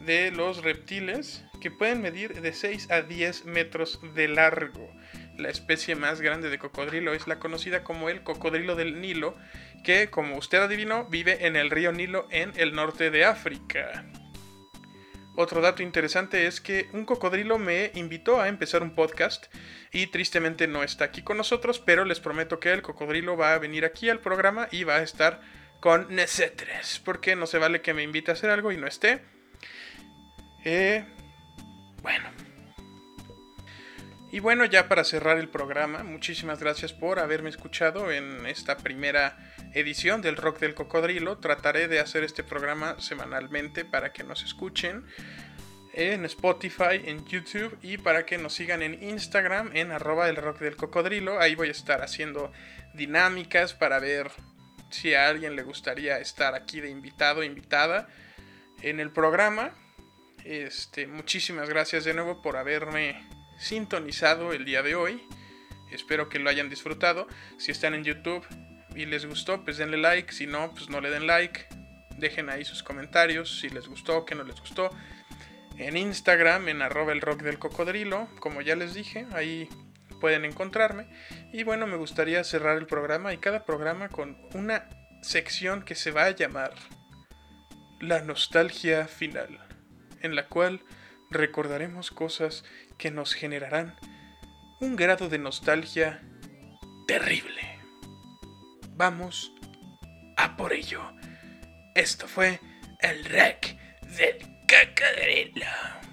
de 0.00 0.30
los 0.30 0.62
reptiles 0.62 1.44
que 1.60 1.70
pueden 1.70 2.00
medir 2.00 2.40
de 2.40 2.52
6 2.52 2.90
a 2.90 3.02
10 3.02 3.44
metros 3.46 4.00
de 4.14 4.28
largo. 4.28 4.88
La 5.36 5.50
especie 5.50 5.96
más 5.96 6.20
grande 6.20 6.48
de 6.48 6.58
cocodrilo 6.58 7.12
es 7.12 7.26
la 7.26 7.38
conocida 7.38 7.84
como 7.84 8.08
el 8.08 8.22
cocodrilo 8.22 8.74
del 8.74 9.00
Nilo, 9.00 9.36
que 9.84 10.08
como 10.08 10.36
usted 10.36 10.58
adivinó 10.58 11.06
vive 11.06 11.46
en 11.46 11.56
el 11.56 11.70
río 11.70 11.92
Nilo 11.92 12.26
en 12.30 12.52
el 12.56 12.74
norte 12.74 13.10
de 13.10 13.24
África. 13.24 14.06
Otro 15.38 15.60
dato 15.60 15.82
interesante 15.82 16.46
es 16.46 16.62
que 16.62 16.88
un 16.94 17.04
cocodrilo 17.04 17.58
me 17.58 17.90
invitó 17.94 18.40
a 18.40 18.48
empezar 18.48 18.82
un 18.82 18.94
podcast 18.94 19.46
y 19.92 20.06
tristemente 20.06 20.66
no 20.66 20.82
está 20.82 21.04
aquí 21.04 21.20
con 21.20 21.36
nosotros, 21.36 21.78
pero 21.78 22.06
les 22.06 22.20
prometo 22.20 22.58
que 22.58 22.72
el 22.72 22.80
cocodrilo 22.80 23.36
va 23.36 23.52
a 23.52 23.58
venir 23.58 23.84
aquí 23.84 24.08
al 24.08 24.20
programa 24.20 24.66
y 24.72 24.84
va 24.84 24.96
a 24.96 25.02
estar 25.02 25.42
con 25.80 26.14
nosotros, 26.14 27.02
porque 27.04 27.36
no 27.36 27.46
se 27.46 27.58
vale 27.58 27.82
que 27.82 27.92
me 27.92 28.02
invite 28.02 28.30
a 28.30 28.34
hacer 28.34 28.48
algo 28.48 28.72
y 28.72 28.78
no 28.78 28.86
esté. 28.86 29.20
Eh, 30.64 31.04
Y 34.32 34.40
bueno, 34.40 34.64
ya 34.64 34.88
para 34.88 35.04
cerrar 35.04 35.38
el 35.38 35.48
programa, 35.48 36.02
muchísimas 36.02 36.58
gracias 36.58 36.92
por 36.92 37.20
haberme 37.20 37.48
escuchado 37.48 38.10
en 38.10 38.44
esta 38.46 38.76
primera 38.76 39.38
edición 39.72 40.20
del 40.20 40.36
Rock 40.36 40.58
del 40.58 40.74
Cocodrilo. 40.74 41.38
Trataré 41.38 41.86
de 41.86 42.00
hacer 42.00 42.24
este 42.24 42.42
programa 42.42 43.00
semanalmente 43.00 43.84
para 43.84 44.12
que 44.12 44.24
nos 44.24 44.42
escuchen 44.42 45.04
en 45.92 46.24
Spotify, 46.24 47.00
en 47.04 47.24
YouTube 47.24 47.78
y 47.82 47.98
para 47.98 48.26
que 48.26 48.36
nos 48.36 48.52
sigan 48.52 48.82
en 48.82 49.02
Instagram 49.02 49.70
en 49.74 49.92
arroba 49.92 50.28
el 50.28 50.36
rock 50.36 50.58
del 50.58 50.76
cocodrilo. 50.76 51.40
Ahí 51.40 51.54
voy 51.54 51.68
a 51.68 51.70
estar 51.72 52.02
haciendo 52.02 52.52
dinámicas 52.94 53.74
para 53.74 54.00
ver 54.00 54.30
si 54.90 55.14
a 55.14 55.28
alguien 55.28 55.54
le 55.54 55.62
gustaría 55.62 56.18
estar 56.18 56.54
aquí 56.54 56.80
de 56.80 56.90
invitado 56.90 57.40
o 57.40 57.44
invitada 57.44 58.08
en 58.82 58.98
el 58.98 59.12
programa. 59.12 59.72
Este, 60.44 61.06
muchísimas 61.06 61.68
gracias 61.68 62.04
de 62.04 62.12
nuevo 62.12 62.42
por 62.42 62.56
haberme 62.56 63.35
sintonizado 63.58 64.52
el 64.52 64.64
día 64.64 64.82
de 64.82 64.94
hoy. 64.94 65.22
Espero 65.90 66.28
que 66.28 66.38
lo 66.38 66.50
hayan 66.50 66.68
disfrutado. 66.68 67.26
Si 67.58 67.70
están 67.70 67.94
en 67.94 68.04
YouTube 68.04 68.44
y 68.94 69.06
les 69.06 69.26
gustó, 69.26 69.64
pues 69.64 69.78
denle 69.78 69.98
like. 69.98 70.32
Si 70.32 70.46
no, 70.46 70.72
pues 70.72 70.88
no 70.88 71.00
le 71.00 71.10
den 71.10 71.26
like. 71.26 71.66
Dejen 72.18 72.50
ahí 72.50 72.64
sus 72.64 72.82
comentarios 72.82 73.60
si 73.60 73.68
les 73.68 73.88
gustó 73.88 74.24
que 74.24 74.34
no 74.34 74.44
les 74.44 74.58
gustó. 74.60 74.90
En 75.78 75.96
Instagram, 75.96 76.68
en 76.68 76.80
arroba 76.80 77.12
el 77.12 77.20
rock 77.20 77.42
del 77.42 77.58
cocodrilo, 77.58 78.28
como 78.40 78.62
ya 78.62 78.76
les 78.76 78.94
dije, 78.94 79.26
ahí 79.32 79.68
pueden 80.20 80.44
encontrarme. 80.44 81.06
Y 81.52 81.64
bueno, 81.64 81.86
me 81.86 81.96
gustaría 81.96 82.42
cerrar 82.44 82.78
el 82.78 82.86
programa 82.86 83.34
y 83.34 83.38
cada 83.38 83.64
programa 83.64 84.08
con 84.08 84.38
una 84.54 84.88
sección 85.22 85.82
que 85.82 85.94
se 85.94 86.10
va 86.10 86.24
a 86.24 86.30
llamar 86.30 86.72
La 88.00 88.22
nostalgia 88.22 89.06
final, 89.06 89.58
en 90.22 90.34
la 90.34 90.48
cual 90.48 90.82
recordaremos 91.30 92.10
cosas 92.10 92.64
que 92.98 93.10
nos 93.10 93.34
generarán 93.34 93.96
un 94.80 94.96
grado 94.96 95.28
de 95.28 95.38
nostalgia 95.38 96.22
terrible. 97.06 97.62
Vamos 98.90 99.52
a 100.36 100.56
por 100.56 100.72
ello. 100.72 101.02
Esto 101.94 102.28
fue 102.28 102.60
el 103.00 103.24
rec 103.24 103.76
del 104.16 104.38
cocodrilo. 104.68 106.05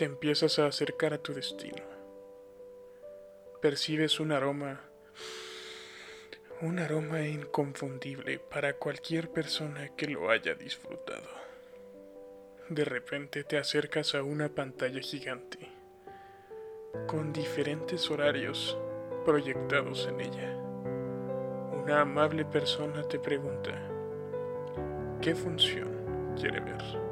Te 0.00 0.06
empiezas 0.06 0.58
a 0.58 0.66
acercar 0.66 1.12
a 1.12 1.18
tu 1.18 1.34
destino. 1.34 1.84
Percibes 3.60 4.18
un 4.18 4.32
aroma, 4.32 4.80
un 6.62 6.78
aroma 6.78 7.26
inconfundible 7.26 8.38
para 8.38 8.78
cualquier 8.78 9.28
persona 9.28 9.94
que 9.96 10.06
lo 10.06 10.30
haya 10.30 10.54
disfrutado. 10.54 11.28
De 12.70 12.86
repente 12.86 13.44
te 13.44 13.58
acercas 13.58 14.14
a 14.14 14.22
una 14.22 14.48
pantalla 14.48 15.02
gigante, 15.02 15.68
con 17.06 17.34
diferentes 17.34 18.10
horarios 18.10 18.78
proyectados 19.26 20.06
en 20.06 20.20
ella. 20.22 20.56
Una 21.74 22.00
amable 22.00 22.46
persona 22.46 23.02
te 23.02 23.18
pregunta, 23.18 23.78
¿qué 25.20 25.34
función 25.34 26.34
quiere 26.40 26.60
ver? 26.60 27.09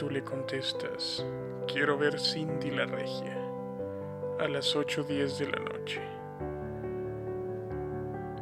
Tú 0.00 0.08
le 0.08 0.24
contestas, 0.24 1.22
quiero 1.70 1.98
ver 1.98 2.18
Cindy 2.18 2.70
la 2.70 2.86
Regia 2.86 3.36
a 4.40 4.48
las 4.48 4.74
8.10 4.74 5.36
de 5.36 5.46
la 5.50 5.58
noche. 5.58 6.00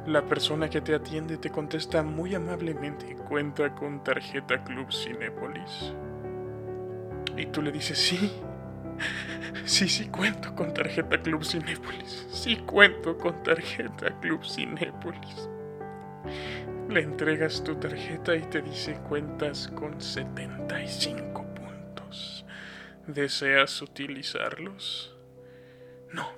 La 0.07 0.25
persona 0.25 0.71
que 0.71 0.81
te 0.81 0.94
atiende 0.94 1.37
te 1.37 1.51
contesta 1.51 2.05
muy 2.05 2.33
amablemente, 2.37 3.16
cuenta 3.29 3.75
con 3.75 4.05
tarjeta 4.05 4.62
Club 4.62 4.92
Cinépolis. 4.92 5.94
Y 7.37 7.47
tú 7.47 7.61
le 7.61 7.73
dices, 7.73 7.99
sí, 7.99 8.40
sí, 9.64 9.88
sí 9.88 10.07
cuento 10.11 10.55
con 10.55 10.73
tarjeta 10.73 11.21
Club 11.21 11.42
Cinépolis, 11.44 12.29
sí 12.31 12.55
cuento 12.59 13.18
con 13.18 13.42
tarjeta 13.42 14.16
Club 14.21 14.44
Cinépolis. 14.44 15.49
Le 16.88 17.01
entregas 17.03 17.64
tu 17.64 17.75
tarjeta 17.75 18.37
y 18.37 18.42
te 18.42 18.62
dice 18.62 18.94
cuentas 19.09 19.66
con 19.75 20.01
75 20.01 21.33
puntos. 21.33 21.48
¿Deseas 23.09 23.81
utilizarlos? 23.81 25.16
No. 26.12 26.31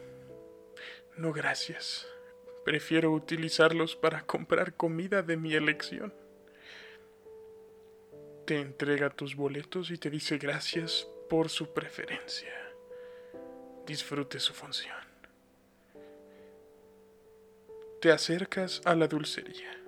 No, 1.16 1.32
gracias. 1.32 2.06
Prefiero 2.64 3.10
utilizarlos 3.10 3.96
para 3.96 4.22
comprar 4.22 4.74
comida 4.74 5.20
de 5.22 5.36
mi 5.36 5.54
elección. 5.54 6.14
Te 8.46 8.60
entrega 8.60 9.10
tus 9.10 9.34
boletos 9.34 9.90
y 9.90 9.98
te 9.98 10.10
dice 10.10 10.38
gracias 10.38 11.08
por 11.28 11.48
su 11.48 11.74
preferencia. 11.74 12.54
Disfrute 13.84 14.38
su 14.38 14.54
función. 14.54 14.94
Te 18.00 18.12
acercas 18.12 18.80
a 18.84 18.94
la 18.94 19.08
dulcería 19.08 19.80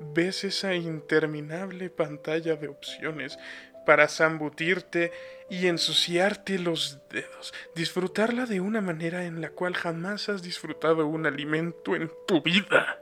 ves 0.00 0.44
esa 0.44 0.74
interminable 0.74 1.90
pantalla 1.90 2.56
de 2.56 2.68
opciones 2.68 3.38
para 3.84 4.08
zambutirte 4.08 5.12
y 5.48 5.66
ensuciarte 5.66 6.58
los 6.58 7.00
dedos, 7.10 7.52
disfrutarla 7.74 8.46
de 8.46 8.60
una 8.60 8.80
manera 8.80 9.24
en 9.24 9.40
la 9.40 9.50
cual 9.50 9.74
jamás 9.74 10.28
has 10.28 10.42
disfrutado 10.42 11.06
un 11.06 11.26
alimento 11.26 11.96
en 11.96 12.10
tu 12.26 12.42
vida. 12.42 12.98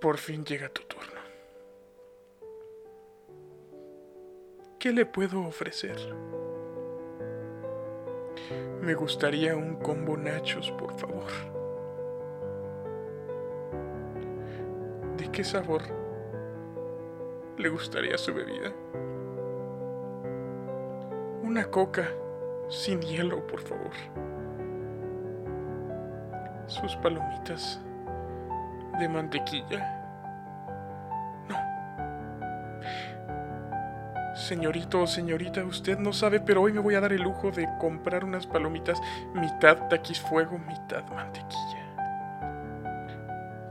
Por 0.00 0.18
fin 0.18 0.44
llega 0.44 0.68
tu 0.68 0.82
turno. 0.82 1.20
¿Qué 4.78 4.92
le 4.92 5.06
puedo 5.06 5.40
ofrecer? 5.42 5.96
Me 8.80 8.94
gustaría 8.94 9.56
un 9.56 9.76
combo 9.76 10.16
nachos, 10.16 10.70
por 10.72 10.98
favor. 10.98 11.56
qué 15.36 15.44
sabor 15.44 15.82
le 17.58 17.68
gustaría 17.68 18.18
su 18.18 18.34
bebida. 18.34 18.72
Una 21.42 21.64
coca 21.64 22.08
sin 22.68 23.00
hielo, 23.00 23.46
por 23.46 23.60
favor. 23.60 23.92
Sus 26.66 26.96
palomitas 26.96 27.80
de 28.98 29.08
mantequilla. 29.08 29.92
No. 31.48 31.56
Señorito 34.34 35.02
o 35.02 35.06
señorita, 35.06 35.64
usted 35.64 35.98
no 35.98 36.12
sabe, 36.12 36.40
pero 36.40 36.62
hoy 36.62 36.72
me 36.72 36.80
voy 36.80 36.94
a 36.94 37.00
dar 37.00 37.12
el 37.12 37.22
lujo 37.22 37.50
de 37.52 37.68
comprar 37.78 38.24
unas 38.24 38.46
palomitas 38.46 39.00
mitad 39.34 39.88
taquis 39.88 40.20
fuego, 40.20 40.58
mitad 40.58 41.04
mantequilla. 41.08 41.75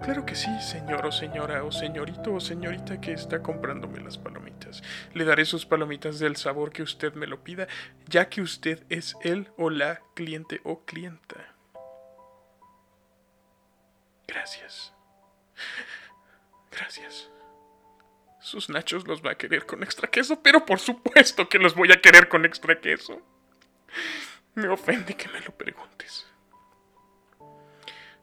Claro 0.06 0.24
que 0.24 0.36
sí, 0.36 0.52
señor 0.62 1.04
o 1.08 1.12
señora 1.12 1.64
o 1.64 1.72
señorito 1.72 2.36
o 2.36 2.40
señorita 2.40 3.02
que 3.02 3.12
está 3.12 3.42
comprándome 3.42 4.00
las 4.02 4.20
palomitas. 4.20 4.84
Le 5.16 5.26
daré 5.26 5.46
sus 5.46 5.66
palomitas 5.66 6.20
del 6.20 6.36
sabor 6.36 6.72
que 6.72 6.84
usted 6.84 7.16
me 7.16 7.26
lo 7.26 7.44
pida, 7.44 7.68
ya 8.08 8.30
que 8.30 8.42
usted 8.42 8.86
es 8.90 9.16
el 9.24 9.50
o 9.58 9.72
la 9.72 10.04
cliente 10.14 10.62
o 10.64 10.86
clienta. 10.86 11.56
Gracias. 14.28 14.94
Gracias. 16.70 17.32
Sus 18.40 18.70
nachos 18.70 19.08
los 19.08 19.26
va 19.26 19.32
a 19.32 19.38
querer 19.40 19.66
con 19.66 19.82
extra 19.82 20.08
queso, 20.08 20.40
pero 20.44 20.68
por 20.68 20.78
supuesto 20.78 21.50
que 21.50 21.58
los 21.58 21.74
voy 21.74 21.92
a 21.92 22.00
querer 22.00 22.30
con 22.30 22.46
extra 22.46 22.80
queso. 22.80 23.24
Me 24.54 24.68
ofende 24.68 25.16
que 25.16 25.30
me 25.30 25.42
lo 25.42 25.50
preguntes. 25.58 26.28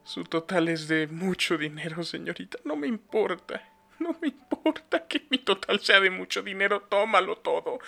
Su 0.03 0.25
total 0.25 0.67
es 0.67 0.87
de 0.87 1.07
mucho 1.07 1.57
dinero, 1.57 2.03
señorita. 2.03 2.59
No 2.65 2.75
me 2.75 2.87
importa. 2.87 3.69
No 3.99 4.17
me 4.21 4.27
importa 4.27 5.07
que 5.07 5.25
mi 5.29 5.37
total 5.37 5.79
sea 5.79 5.99
de 6.01 6.09
mucho 6.09 6.41
dinero. 6.41 6.81
Tómalo 6.81 7.37
todo. 7.37 7.79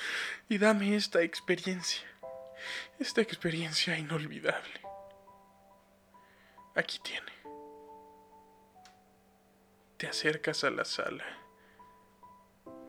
Y 0.48 0.58
dame 0.58 0.96
esta 0.96 1.22
experiencia. 1.22 2.08
Esta 3.00 3.22
experiencia 3.22 3.98
inolvidable. 3.98 4.82
Aquí 6.74 7.00
tiene. 7.00 7.32
Te 9.98 10.08
acercas 10.08 10.64
a 10.64 10.70
la 10.70 10.86
sala. 10.86 11.26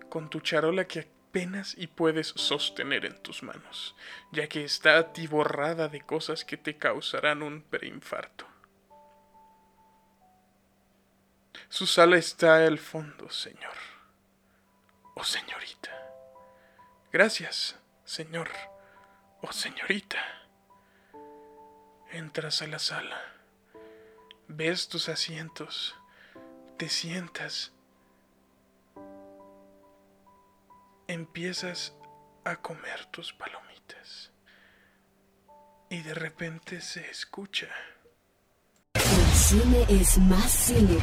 Con 0.08 0.30
tu 0.30 0.40
charola 0.40 0.86
que 0.86 1.00
apenas 1.00 1.74
y 1.76 1.88
puedes 1.88 2.28
sostener 2.28 3.04
en 3.04 3.22
tus 3.22 3.42
manos, 3.42 3.94
ya 4.32 4.48
que 4.48 4.64
está 4.64 4.98
atiborrada 4.98 5.88
de 5.88 6.00
cosas 6.00 6.44
que 6.44 6.56
te 6.56 6.78
causarán 6.78 7.42
un 7.42 7.62
preinfarto. 7.62 8.46
Su 11.76 11.86
sala 11.86 12.16
está 12.16 12.64
al 12.64 12.78
fondo, 12.78 13.28
señor. 13.28 13.76
Oh, 15.14 15.22
señorita. 15.22 15.90
Gracias, 17.12 17.76
señor. 18.02 18.48
Oh, 19.42 19.52
señorita. 19.52 20.16
Entras 22.12 22.62
a 22.62 22.66
la 22.66 22.78
sala. 22.78 23.20
Ves 24.48 24.88
tus 24.88 25.10
asientos. 25.10 25.94
Te 26.78 26.88
sientas. 26.88 27.74
Empiezas 31.08 31.94
a 32.44 32.56
comer 32.56 33.04
tus 33.10 33.34
palomitas. 33.34 34.32
Y 35.90 36.00
de 36.00 36.14
repente 36.14 36.80
se 36.80 37.10
escucha 37.10 37.68
cine 39.48 39.86
es 39.88 40.18
más 40.18 40.50
cine 40.50 40.98